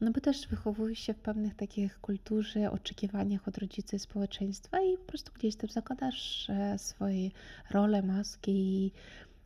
[0.00, 4.96] no bo też wychowujesz się w pewnych takich kulturze, oczekiwaniach od rodziców i społeczeństwa i
[4.96, 7.30] po prostu gdzieś tam zakładasz e, swoje
[7.70, 8.92] role, maski i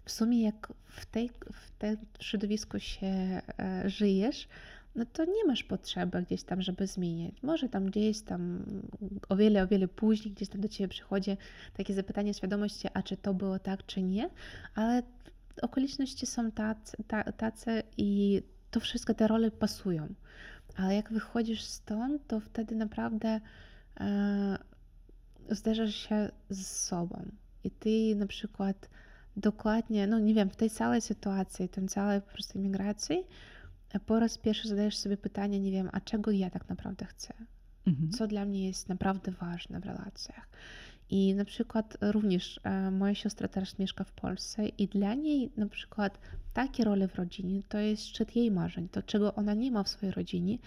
[0.05, 4.48] w sumie jak w, tej, w tym środowisku się e, żyjesz,
[4.94, 7.42] no to nie masz potrzeby gdzieś tam, żeby zmieniać.
[7.42, 8.64] Może tam gdzieś tam
[9.29, 11.37] o wiele, o wiele później gdzieś tam do ciebie przychodzi
[11.77, 14.31] takie zapytanie świadomości, a czy to było tak, czy nie,
[14.75, 15.03] ale
[15.62, 20.14] okoliczności są tacy, ta- tacy i to wszystko te role pasują.
[20.76, 23.40] Ale jak wychodzisz stąd, to wtedy naprawdę
[24.00, 24.58] e,
[25.50, 27.24] zderzasz się z sobą.
[27.64, 28.88] I ty na przykład
[29.37, 33.24] dokładnie, no nie wiem, w tej całej sytuacji, tej całej po prostu imigracji,
[33.92, 37.35] e, po raz pierwszy zadajesz sobie pytanie, nie wiem, a czego ja tak naprawdę chcę?
[37.87, 38.11] Mhm.
[38.11, 40.48] Co dla mnie jest naprawdę ważne w relacjach?
[41.12, 45.66] I na przykład również e, moja siostra teraz mieszka w Polsce i dla niej na
[45.66, 46.18] przykład
[46.55, 49.88] takie role w rodzinie to jest szczyt jej marzeń, to czego ona nie ma w
[49.88, 50.59] swojej rodzinie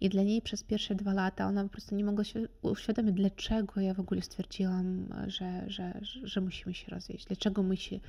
[0.00, 3.80] i dla niej przez pierwsze dwa lata ona po prostu nie mogła się uświadomić, dlaczego
[3.80, 8.00] ja w ogóle stwierdziłam, że, że, że musimy się rozwieść, dlaczego my się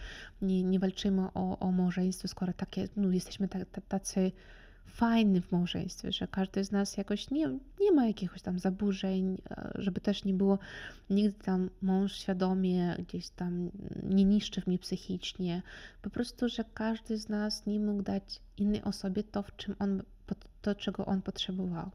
[0.41, 4.31] nie, nie walczymy o, o małżeństwo, skoro takie, no, jesteśmy ta- ta- tacy
[4.85, 9.71] fajny w małżeństwie, że każdy z nas jakoś nie, nie ma jakiegoś tam zaburzeń, e,
[9.75, 10.59] żeby też nie było
[11.09, 13.69] nigdy tam mąż świadomie gdzieś tam
[14.03, 15.61] nie niszczy mnie psychicznie.
[16.01, 20.03] Po prostu, że każdy z nas nie mógł dać innej osobie to, w czym on,
[20.61, 21.91] to czego on potrzebował.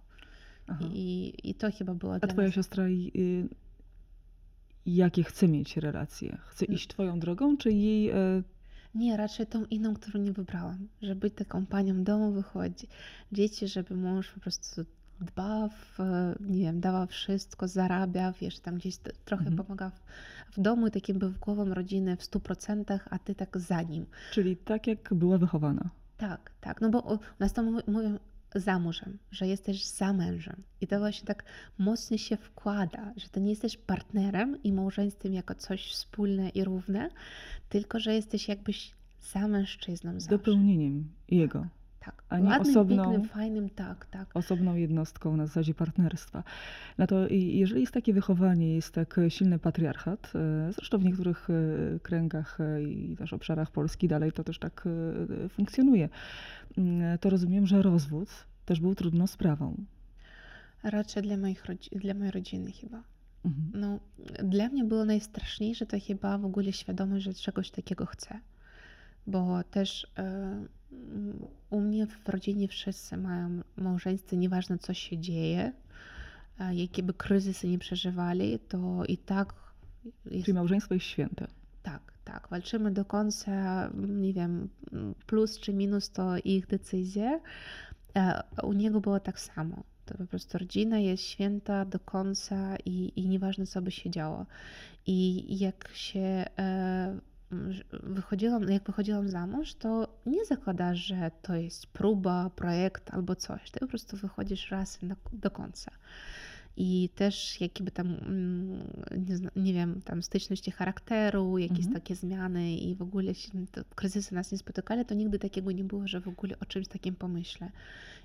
[0.66, 0.84] Aha.
[0.92, 2.54] I, I to chyba było A twoja nas.
[2.54, 3.48] siostra, i- y,
[4.86, 6.38] jakie chce mieć relacje?
[6.46, 6.74] Chce No.
[6.74, 8.10] iść twoją drogą, czy jej...
[8.10, 8.42] e,
[8.94, 10.88] Nie, raczej tą inną, którą nie wybrałam.
[11.02, 12.86] Żeby być taką panią domu wychodzi.
[13.32, 14.84] Dzieci, żeby mąż po prostu
[15.20, 15.98] dbał, w,
[16.40, 19.56] nie wiem, dawał wszystko, zarabia, wiesz, tam gdzieś trochę Mhm.
[19.56, 20.02] pomagał w,
[20.56, 24.06] w domu i takim był głową rodziny w 100%, a ty tak za nim.
[24.32, 25.90] Czyli tak, jak była wychowana.
[26.16, 28.18] Tak, tak, no bo u nas to mówi- mówią
[28.54, 30.62] za mężem, że jesteś za mężem.
[30.80, 31.44] I to właśnie tak
[31.78, 37.10] mocno się wkłada, że to nie jesteś partnerem i małżeństwem jako coś wspólne i równe,
[37.68, 38.94] tylko że jesteś jakbyś
[39.32, 40.28] za mężczyzną zawsze.
[40.38, 41.58] Dopełnieniem jego.
[41.58, 41.68] Tak,
[42.28, 44.36] a nie ładnym, osobną- pięknym, fajnym, tak, tak.
[44.36, 46.44] osobną jednostką na zasadzie partnerstwa.
[46.98, 51.48] No to i- jeżeli jest takie wychowanie, jest tak silny patriarchat, e, zresztą w niektórych
[51.50, 54.84] e, kręgach e, i też obszarach Polski dalej to też tak
[55.48, 56.08] funkcjonuje,
[56.78, 58.28] mm, to rozumiem, że rozwód
[58.64, 59.76] też był trudną sprawą.
[60.82, 63.02] Raczej dla, moich dla mojej rodziny chyba.
[63.44, 63.70] Mhm.
[63.74, 63.98] No,
[64.44, 68.40] dla mnie było najstraszniejsze to chyba w ogóle świadomość, że czegoś takiego chcę.
[69.26, 70.68] Bo też mm,
[71.70, 75.72] u mnie w rodzinie wszyscy mają małżeństwo, nieważne co się dzieje,
[76.72, 79.54] jakie by kryzysy nie przeżywali, to i tak
[80.26, 81.46] jest Czyli małżeństwo jest święte.
[81.82, 82.48] tak, tak.
[82.48, 84.68] Walczymy do końca, nie wiem,
[85.26, 87.40] plus czy minus to ich decyzje.
[88.16, 89.82] E, U niego było tak samo.
[90.04, 94.46] To po prostu rodzina jest święta do końca i, i nieważne co by się działo.
[95.06, 97.18] I jak się e,
[98.02, 103.70] wychodziłam, jak wychodziłam za mąż, to nie zakładasz, że to jest próba, projekt albo coś.
[103.70, 105.90] Ty po prostu wychodzisz raz na, do końca.
[106.80, 108.80] I też jakby tam, mm,
[109.16, 111.94] nie, nie wiem, tam styczności charakteru, jakieś Mhm.
[111.94, 115.84] takie zmiany i w ogóle się, to kryzysy nas nie spotykali, to nigdy takiego nie
[115.84, 117.70] było, że w ogóle o czymś takim pomyślę.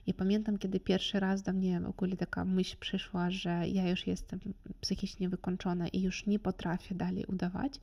[0.08, 4.08] I pamiętam, kiedy pierwszy raz do mnie w ogóle taka myśl przyszła, że ja już
[4.08, 4.40] jestem
[4.82, 7.80] psychicznie wykończona i już nie potrafię dalej udawać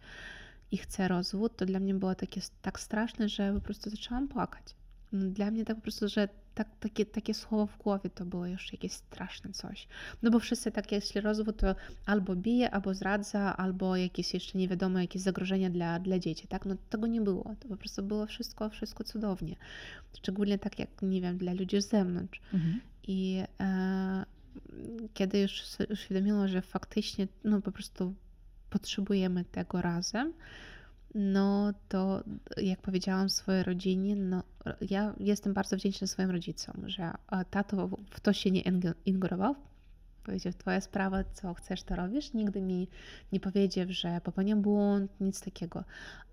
[0.72, 4.64] i chcę rozwód, to dla mnie było takie, tak straszne, że po prostu zaczęłam płakać.
[5.12, 8.46] No, Dla mnie tak po prostu, że tak, takie, takie słowo w głowie to było
[8.46, 9.88] już jakieś straszne coś.
[10.22, 11.74] No bo wszyscy tak, jeśli rozwód, to
[12.06, 16.66] albo bije, albo zdradza, albo jakieś jeszcze nie wiadomo, jakieś zagrożenia dla, dla dzieci, tak?
[16.66, 17.54] No tego nie było.
[17.60, 19.56] To po prostu było wszystko, wszystko cudownie.
[20.18, 22.40] Szczególnie tak jak, nie wiem, dla ludzi z zewnątrz.
[22.54, 22.80] Mhm.
[23.06, 24.24] I e,
[25.14, 28.14] kiedy już uświadomiłam, że faktycznie no, po prostu
[28.70, 30.32] potrzebujemy tego razem,
[31.14, 32.24] no to
[32.56, 34.42] jak powiedziałam swojej rodzinie, no
[34.90, 37.12] ja jestem bardzo wdzięczna swoim rodzicom, że
[37.50, 39.54] tato w to się nie inge- ingerował.
[40.24, 42.34] Powiedział, twoja sprawa, co chcesz, to robisz.
[42.34, 42.88] Nigdy mi
[43.32, 45.84] nie powiedział, że popełniam błąd, nic takiego.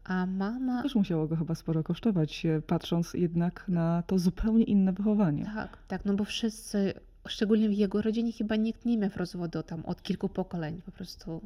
[0.03, 0.83] A mama...
[0.83, 5.45] Też musiało go chyba sporo kosztować, e, patrząc jednak na to zupełnie inne wychowanie.
[5.45, 6.93] Tak, tak, no bo wszyscy,
[7.29, 11.41] szczególnie w jego rodzinie, chyba nikt nie miał rozwodu tam od kilku pokoleń, po prostu.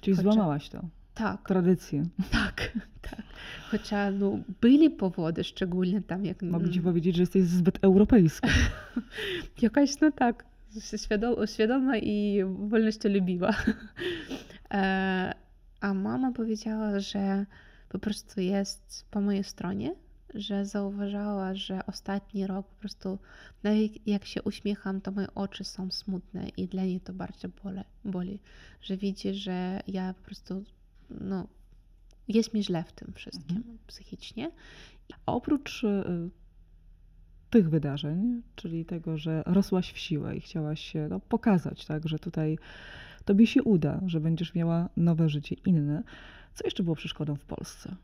[0.00, 0.80] Czyli Chociaż- złamałaś to,
[1.14, 2.06] Tak, tradycję.
[2.32, 3.22] tak, tak.
[3.70, 6.42] Chociaż no, byli powody, szczególnie tam jak...
[6.42, 8.48] Mogę ci powiedzieć, że jesteś zbyt europejska.
[9.62, 10.44] Jakaś, no tak,
[10.96, 13.50] świadoma, świadoma i wolnościolubiwa.
[14.70, 15.34] E,
[15.80, 17.46] A mama powiedziała, że
[17.88, 19.94] po prostu jest po mojej stronie,
[20.34, 23.18] że zauważała, że ostatni rok po prostu,
[23.62, 27.84] nawet jak się uśmiecham, to moje oczy są smutne i dla niej to bardzo bole,
[28.04, 28.38] boli,
[28.80, 30.64] że widzi, że ja po prostu,
[31.10, 31.46] no,
[32.28, 33.78] jest mi źle w tym wszystkim Mhm.
[33.86, 34.50] psychicznie.
[35.26, 36.30] Oprócz y,
[37.50, 42.18] tych wydarzeń, czyli tego, że rosłaś w siłę i chciałaś się no, pokazać, tak, że
[42.18, 42.58] tutaj
[43.24, 46.02] tobie się uda, że będziesz miała nowe życie inne,
[46.54, 47.96] co jeszcze było przeszkodą w Polsce?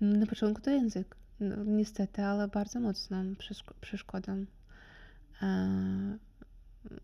[0.00, 4.44] Na początku to język, no, niestety, ale bardzo mocną przeszko- przeszkodą.
[5.42, 6.18] E,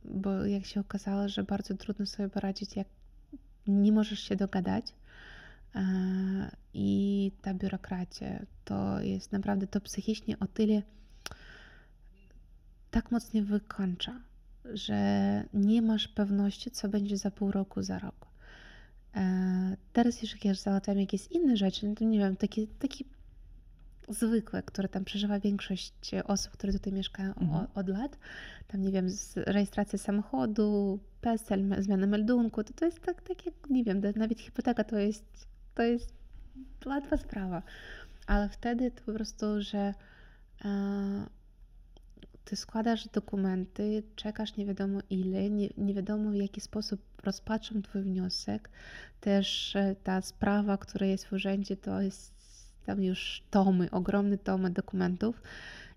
[0.04, 2.88] bo jak się okazało, że bardzo trudno sobie poradzić, jak
[3.66, 4.84] nie możesz się dogadać.
[5.74, 5.80] E,
[6.74, 10.82] I ta biurokracja to jest naprawdę to psychicznie o tyle
[12.90, 14.20] tak mocno wykończa,
[14.64, 15.00] że
[15.54, 18.29] nie masz pewności, co będzie za pół roku, za rok.
[19.16, 23.04] E, teraz już jak ja załatwiam jakieś inne rzeczy, no to nie wiem, takie, takie
[24.08, 27.66] zwykłe, które tam przeżywa większość osób, które tutaj mieszkają Mhm.
[27.74, 28.18] od lat,
[28.68, 33.54] tam nie wiem, z rejestracja samochodu, PESEL, zmiana meldunku, to, to jest tak, tak jak,
[33.70, 36.12] nie wiem, nawet hipoteka to jest, to jest
[36.86, 37.62] łatwa sprawa,
[38.26, 39.94] ale wtedy to po prostu, że
[40.64, 41.26] e,
[42.44, 48.02] ty składasz dokumenty, czekasz nie wiadomo ile, nie, nie wiadomo w jaki sposób rozpatrzą twój
[48.02, 48.70] wniosek.
[49.20, 52.32] Też e, ta sprawa, która jest w urzędzie, to jest
[52.86, 55.42] tam już tomy, ogromne tomy dokumentów.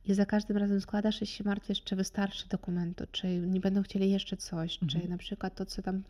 [0.05, 4.11] I za każdym razem składasz i się martwisz, czy wystarczy dokumentu, czy nie będą chcieli
[4.11, 5.09] jeszcze coś, czy Mhm.
[5.09, 6.03] na przykład to, co tam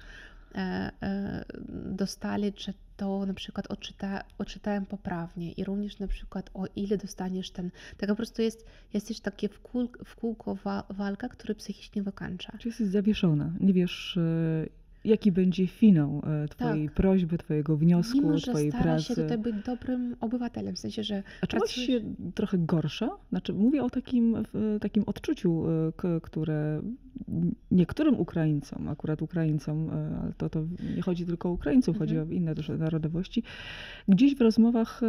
[1.85, 7.51] dostali, czy to na przykład odczyta, odczytałem poprawnie i również na przykład o ile dostaniesz
[7.51, 9.61] ten, tak po prostu jest, jest też takie w,
[10.05, 12.57] w kółko wa, walka, który psychicznie wykańcza.
[12.59, 13.53] Czy jesteś zawieszona?
[13.59, 14.69] Nie wiesz, y,
[15.05, 16.95] jaki będzie finał y, twojej Tak.
[16.95, 19.21] prośby, twojego wniosku, Mimo, że twojej starasz się pracy.
[19.23, 22.01] tutaj być dobrym obywatelem, w sensie, że A czułaś pracujesz- się
[22.35, 23.09] trochę gorsza?
[23.29, 24.37] Znaczy, mówię o takim,
[24.81, 25.63] takim odczuciu,
[25.97, 26.81] k- które
[27.71, 29.91] niektórym Ukraińcom, akurat Ukraińcom, y,
[30.23, 30.63] ale to, to
[30.95, 32.29] nie chodzi tylko o Ukraińców, chodzi Mhm.
[32.29, 33.43] o inne też narodowości,
[34.07, 35.01] gdzieś w rozmowach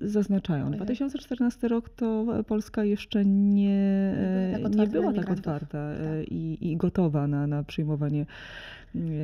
[0.00, 0.64] zaznaczają.
[0.66, 0.76] Ojej.
[0.76, 4.14] 2014 rok to Polska jeszcze nie,
[4.52, 6.32] Nie była tak nie otwarta była na tak otwarta Tak.
[6.32, 8.26] i, i gotowa na, na przyjmowanie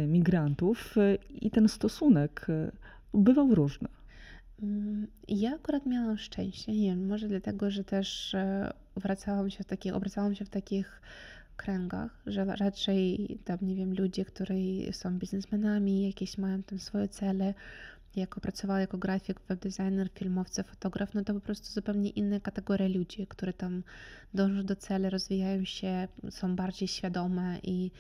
[0.09, 0.97] migrantów.
[0.97, 2.73] Y, I ten stosunek y,
[3.15, 3.89] bywał różny.
[4.63, 9.67] Mm, Ja akurat miałam szczęście, nie wiem, może dlatego, że też e, wracałam się w
[9.67, 11.03] takich, obracałam się w takich
[11.57, 14.55] kręgach, że raczej tam, nie wiem, ludzie, którzy
[14.93, 17.55] są biznesmenami, jakieś mają tam swoje cele,
[18.17, 23.27] jako pracowała jako grafik, webdesigner, filmowca, fotograf, no to po prostu zupełnie inne kategorie ludzi,
[23.27, 23.83] które tam
[24.35, 27.91] dążą do celu, rozwijają się, są bardziej świadome i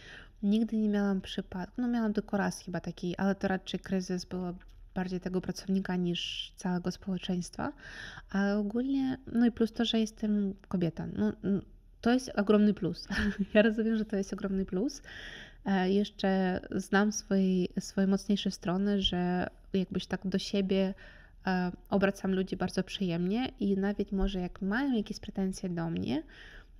[0.42, 4.55] nigdy nie miałam przypadku, no miałam tylko raz chyba taki, ale to raczej kryzys było
[4.94, 7.72] bardziej tego pracownika niż całego społeczeństwa,
[8.31, 11.33] ale ogólnie, no i plus to, że jestem kobieta, no
[12.00, 13.09] to jest ogromny plus.
[13.55, 15.02] Ja rozumiem, że to jest ogromny plus.
[15.66, 20.94] E, Jeszcze znam swoje, swoje mocniejsze strony, że jakbyś tak do siebie
[21.46, 26.22] e, obracam ludzi bardzo przyjemnie i nawet może jak mają jakieś pretensje do mnie,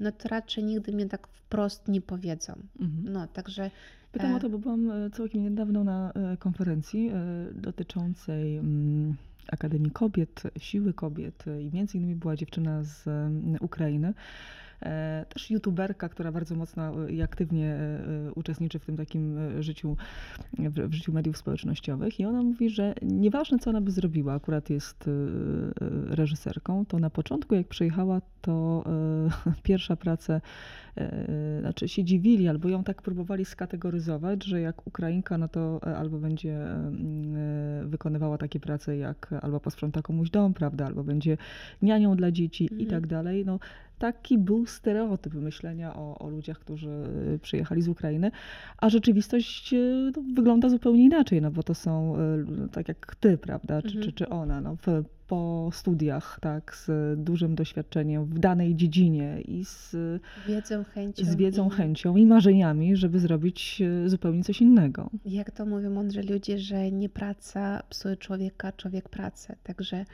[0.01, 2.53] no to raczej nigdy mnie tak wprost nie powiedzą.
[2.81, 3.13] Mhm.
[3.13, 3.71] No, także
[4.13, 4.37] Pytam E.
[4.37, 7.15] o to, bo byłam e, całkiem niedawno na e, konferencji e,
[7.55, 9.17] dotyczącej mm,
[9.53, 13.05] Akademii Kobiet, Siły Kobiet e, i między innymi była dziewczyna z
[13.61, 14.15] Ukrainy.
[14.83, 19.97] E, Też youtuberka, która bardzo mocno e, i aktywnie e, uczestniczy w tym takim życiu,
[20.59, 22.21] w, życiu mediów społecznościowych.
[22.21, 25.11] I ona mówi, że nieważne co ona by zrobiła, akurat jest
[26.09, 28.85] reżyserką, to na początku jak przyjechała, to
[29.63, 30.41] pierwsza praca
[31.61, 36.59] znaczy się dziwili, albo ją tak próbowali skategoryzować, że jak Ukrainka, no to albo będzie
[37.85, 41.37] wykonywała takie prace jak albo posprząta komuś dom, prawda, albo będzie
[41.83, 42.91] nianią dla dzieci i Mhm.
[42.91, 43.45] tak dalej.
[43.47, 43.59] No,
[44.03, 46.91] taki był stereotyp myślenia o, o ludziach, którzy
[47.35, 48.31] e, przyjechali z Ukrainy,
[48.79, 49.77] a rzeczywistość e,
[50.17, 54.05] no, wygląda zupełnie inaczej, no bo to są l- tak jak ty, prawda, czy, Mhm.
[54.05, 54.87] czy, czy ona, no, w,
[55.27, 56.91] po studiach, tak, z
[57.25, 59.97] dużym doświadczeniem w danej dziedzinie i z
[60.49, 61.25] wiedzą, chęcią.
[61.25, 65.11] z wiedzą, i- chęcią i marzeniami, żeby zrobić zupełnie coś innego.
[65.25, 69.57] Jak to mówią mądrzy ludzie, że nie praca psuje człowieka, człowiek pracę.
[69.63, 70.05] Także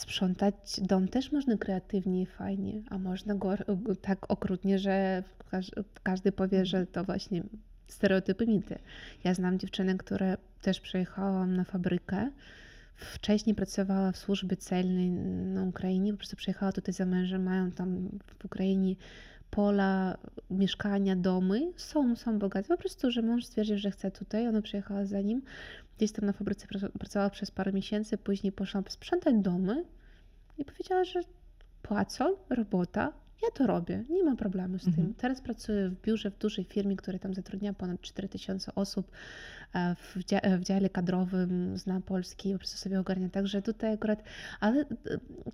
[0.00, 3.56] sprzątać dom też można kreatywnie i fajnie, a można go
[4.00, 5.72] tak okrutnie, że każ-
[6.02, 7.42] każdy powie, że to właśnie
[7.88, 8.78] stereotypy, mity.
[9.24, 12.30] Ja znam dziewczynę, która też przyjechała na fabrykę.
[12.96, 15.10] Wcześniej pracowała w służbie celnej
[15.54, 18.08] na Ukrainie, po prostu przyjechała tutaj za mężem, mają tam
[18.40, 18.94] w Ukrainie
[19.50, 20.18] pola,
[20.50, 22.68] mieszkania, domy, są, są bogate.
[22.68, 25.42] Po prostu, że mąż stwierdził, że chce tutaj, ona przyjechała za nim,
[25.96, 29.84] gdzieś tam na fabryce prac- pracowała przez parę miesięcy, później poszła sprzątać domy
[30.58, 31.20] i powiedziała, że
[31.82, 33.12] płacą, robota,
[33.42, 34.90] ja to robię, nie ma problemu z tym.
[34.94, 35.14] Mhm.
[35.14, 39.10] Teraz pracuję w biurze w dużej firmie, która tam zatrudnia ponad 4000 osób
[39.74, 43.28] e, w, dzia- e, w dziale kadrowym, zna polski i po prostu sobie ogarnia.
[43.28, 44.22] Także tutaj akurat,
[44.60, 44.86] ale e,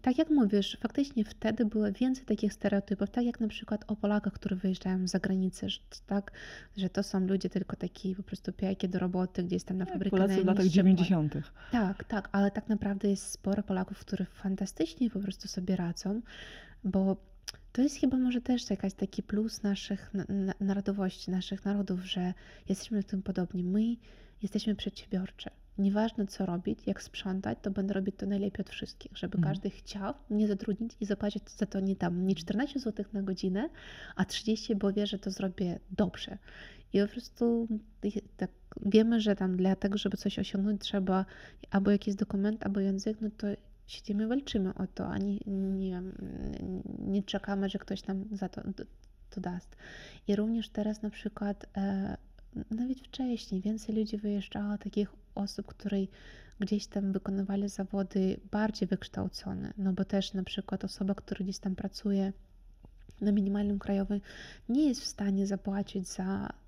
[0.03, 4.33] tak jak mówisz, faktycznie wtedy było więcej takich stereotypów, tak jak na przykład o Polakach,
[4.33, 6.33] którzy wyjeżdżają za granicę, że, tak,
[6.77, 9.93] że to są ludzie tylko taki po prostu pijaki do roboty, gdzieś tam na Tak,
[9.95, 11.37] fabrykę Polacy w latach najniższym płac- 90.
[11.73, 16.21] tak, tak, ale tak naprawdę jest sporo Polaków, którzy fantastycznie po prostu sobie radzą,
[16.85, 17.17] bo
[17.73, 22.35] to jest chyba może też jakaś taki plus naszych na- na- narodowości, naszych narodów, że
[22.69, 23.65] jesteśmy w tym podobni.
[23.65, 23.97] My
[24.43, 25.51] jesteśmy przedsiębiorczy.
[25.79, 29.55] Nieważne co robić, jak sprzątać, to będę robić to najlepiej od wszystkich, żeby Mhm.
[29.55, 33.69] każdy chciał mnie zatrudnić i zapłacić za to nie tam nie 14 zł na godzinę,
[34.17, 36.39] a 30, bo wie, że to zrobię dobrze.
[36.93, 37.69] I po prostu
[38.37, 38.51] tak
[38.87, 41.25] wiemy, że tam dla tego, żeby coś osiągnąć, trzeba
[41.71, 43.47] albo jakiś dokument, albo język, no to
[43.87, 46.13] siedzimy, walczymy o to, a nie, nie, wiem,
[46.99, 48.63] nie czekamy, że ktoś nam za to,
[49.31, 49.77] to daст.
[50.29, 52.17] I również teraz na przykład, e,
[52.71, 55.99] nawet wcześniej, więcej ludzi wyjeżdżało, takich osób, które
[56.61, 61.75] gdzieś tam wykonywali zawody bardziej wykształcone, no bo też na przykład osoba, która gdzieś tam
[61.75, 62.33] pracuje
[63.21, 64.21] na minimalnym krajowym
[64.69, 66.66] nie jest w stanie zapłacić za, za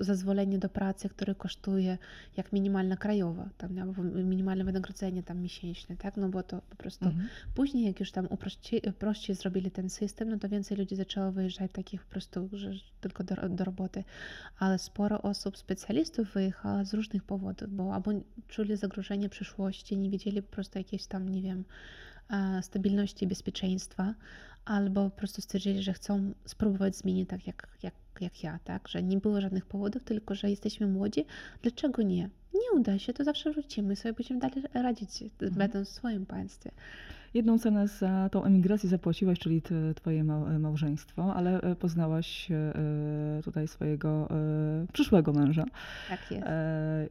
[0.00, 1.98] zezwolenie do pracy, które kosztuje
[2.36, 6.16] jak minimalna krajowa, tam albo minimalne wynagrodzenie tam miesięczne, tak?
[6.16, 7.28] No bo to po prostu Mhm.
[7.54, 11.72] później jak już tam uprości, prościej zrobili ten system, no to więcej ludzi zaczęło wyjeżdżać
[11.72, 14.04] takich po prostu, że tylko do, do roboty,
[14.58, 18.10] ale sporo osób, specjalistów wyjechało z różnych powodów, bo albo
[18.48, 21.64] czuli zagrożenie przyszłości, nie wiedzieli po prostu jakiejś tam, nie wiem,
[22.30, 24.14] e, stabilności i bezpieczeństwa,
[24.64, 28.88] albo po prostu stwierdzili, że chcą spróbować zmienić tak jak, jak, jak ja, tak?
[28.88, 31.24] Że nie było żadnych powodów, tylko że jesteśmy młodzi.
[31.62, 32.28] Dlaczego nie?
[32.54, 36.70] Nie uda się, to zawsze wrócimy, sobie będziemy dalej radzić, będąc w swoim państwie.
[37.34, 42.72] Jedną cenę za tą emigrację zapłaciłaś, czyli ty, twoje mał- małżeństwo, ale e, poznałaś e,
[43.44, 45.64] tutaj swojego e, przyszłego męża,
[46.08, 46.46] Tak jest.
[46.46, 47.06] e,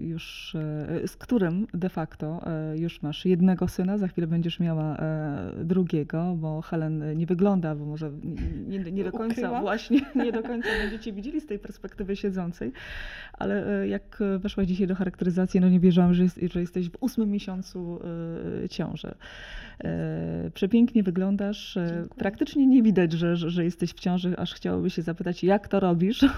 [0.00, 4.96] już, e, z którym de facto e, już masz jednego syna, za chwilę będziesz miała
[4.96, 8.10] e, drugiego, bo Helen nie wygląda, bo może
[8.68, 9.62] nie, nie, do końca Ukryłam.
[9.62, 12.72] właśnie, nie do końca będziecie widzieli z tej perspektywy siedzącej,
[13.32, 16.96] ale e, jak weszłaś dzisiaj do charakteryzacji, no nie wierzyłam, że, jest, że jesteś w
[17.00, 18.00] ósmym miesiącu
[18.64, 19.14] e, ciąży.
[19.84, 21.76] E, Przepięknie wyglądasz.
[21.76, 22.08] e, Dziękuję.
[22.18, 26.20] Praktycznie nie widać, że, że, jesteś w ciąży, aż chciałoby się zapytać, jak to robisz.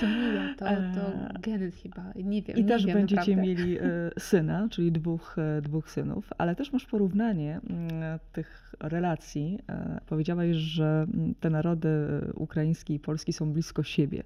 [0.00, 3.36] To nie ja, to, to Eee, geny chyba, nie wiem, I nie też wiem będziecie
[3.36, 3.42] naprawdę.
[3.42, 3.82] mieli e,
[4.18, 9.58] syna, czyli dwóch, e, dwóch synów, ale też masz porównanie mm, tych relacji.
[9.68, 14.22] E, Powiedziałaś, że mm, te narody e, ukraiński i polski są blisko siebie.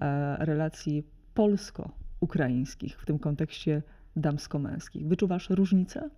[0.00, 1.04] E, Relacji
[1.34, 3.82] polsko-ukraińskich w tym kontekście
[4.16, 5.06] damsko-męskich.
[5.08, 6.10] Wyczuwasz różnicę?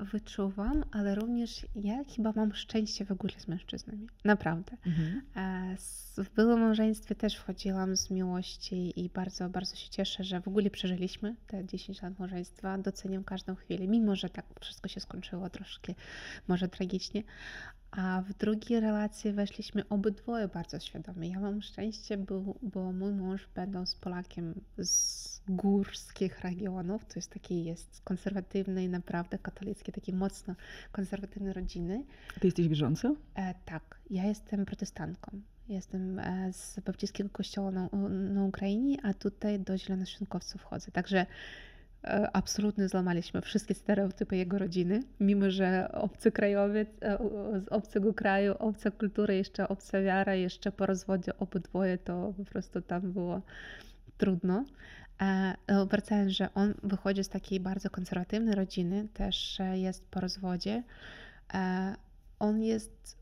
[0.00, 4.06] Wyczuwam, ale również ja chyba mam szczęście w ogóle z mężczyznami.
[4.24, 4.76] Naprawdę.
[4.86, 5.22] Mhm.
[5.36, 5.76] E,
[6.24, 10.70] W byłym małżeństwie też wchodziłam z miłości i bardzo, bardzo się cieszę, że w ogóle
[10.70, 12.78] przeżyliśmy te 10 lat małżeństwa.
[12.78, 15.94] Doceniam każdą chwilę, mimo że tak wszystko się skończyło troszkę
[16.48, 17.22] może tragicznie.
[17.90, 21.28] A w drugiej relacji weszliśmy obydwoje bardzo świadomie.
[21.28, 27.64] Ja mam szczęście, bo, bo mój mąż, będąc Polakiem z górskich regionów, to jest taki
[27.64, 30.54] jest konserwatywny, naprawdę katolicki, taki mocno
[30.92, 32.04] konserwatywny rodziny,
[32.40, 33.14] Ty jesteś wierząca?
[33.34, 35.40] E, tak, ja jestem protestantką.
[35.68, 40.90] Jestem e, z baptijskiego kościoła na, na Ukrainie, a tutaj do zielonoświątkowców chodzę.
[40.92, 41.26] Także
[42.04, 47.18] e, absolutnie złamaliśmy wszystkie stereotypy jego rodziny, mimo że obcy krajowiec, e,
[47.64, 52.82] z obcego kraju, obca kultura, jeszcze obca wiara, jeszcze po rozwodzie obydwoje, to po prostu
[52.82, 53.42] tam było
[54.18, 54.64] trudno.
[55.22, 60.20] E, no, Wracając, że on wychodzi z takiej bardzo konserwatywnej rodziny, też e, jest po
[60.20, 60.82] rozwodzie.
[61.54, 61.94] E,
[62.38, 63.16] On jest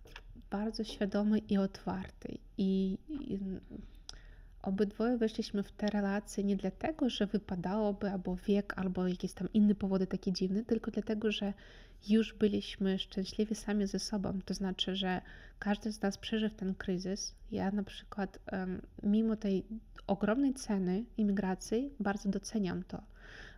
[0.51, 2.39] bardzo świadomy i otwarty.
[2.59, 3.39] I, i
[4.67, 9.75] obydwoje weszliśmy w te relacje nie dlatego, że wypadałoby albo wiek, albo jakieś tam inne
[9.75, 11.53] powody takie dziwne, tylko dlatego, że
[12.09, 14.39] już byliśmy szczęśliwi sami ze sobą.
[14.45, 15.21] To znaczy, że
[15.59, 17.35] każdy z nas przeżył ten kryzys.
[17.51, 18.39] Ja na przykład,
[19.03, 19.65] mimo tej
[20.07, 23.03] ogromnej ceny imigracji, bardzo doceniam to,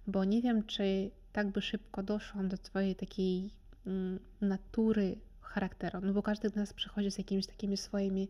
[0.07, 3.51] bo nie wiem, czy tak by szybko doszłam do swojej takiej
[3.87, 5.17] mm, natury
[5.49, 8.29] charakteru, no bo każdy z nas przychodzi z jakimiś takimi swoimi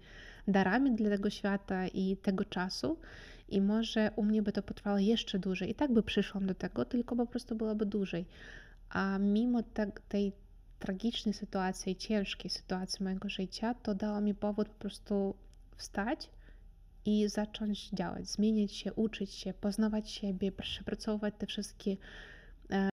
[0.48, 2.98] darami dla tego świata i tego czasu.
[3.48, 5.70] I może u mnie by to potrwało jeszcze dłużej.
[5.70, 8.26] I tak by przyszłam do tego, tylko po prostu byłoby dłużej.
[8.90, 10.32] A mimo te, tej
[10.78, 15.34] tragicznej sytuacji, ciężkiej sytuacji mojego życia, to dało mi powód po prostu
[15.76, 16.30] wstać
[17.04, 21.96] i zacząć działać, zmieniać się, uczyć się, poznawać siebie, przepracować te wszystkie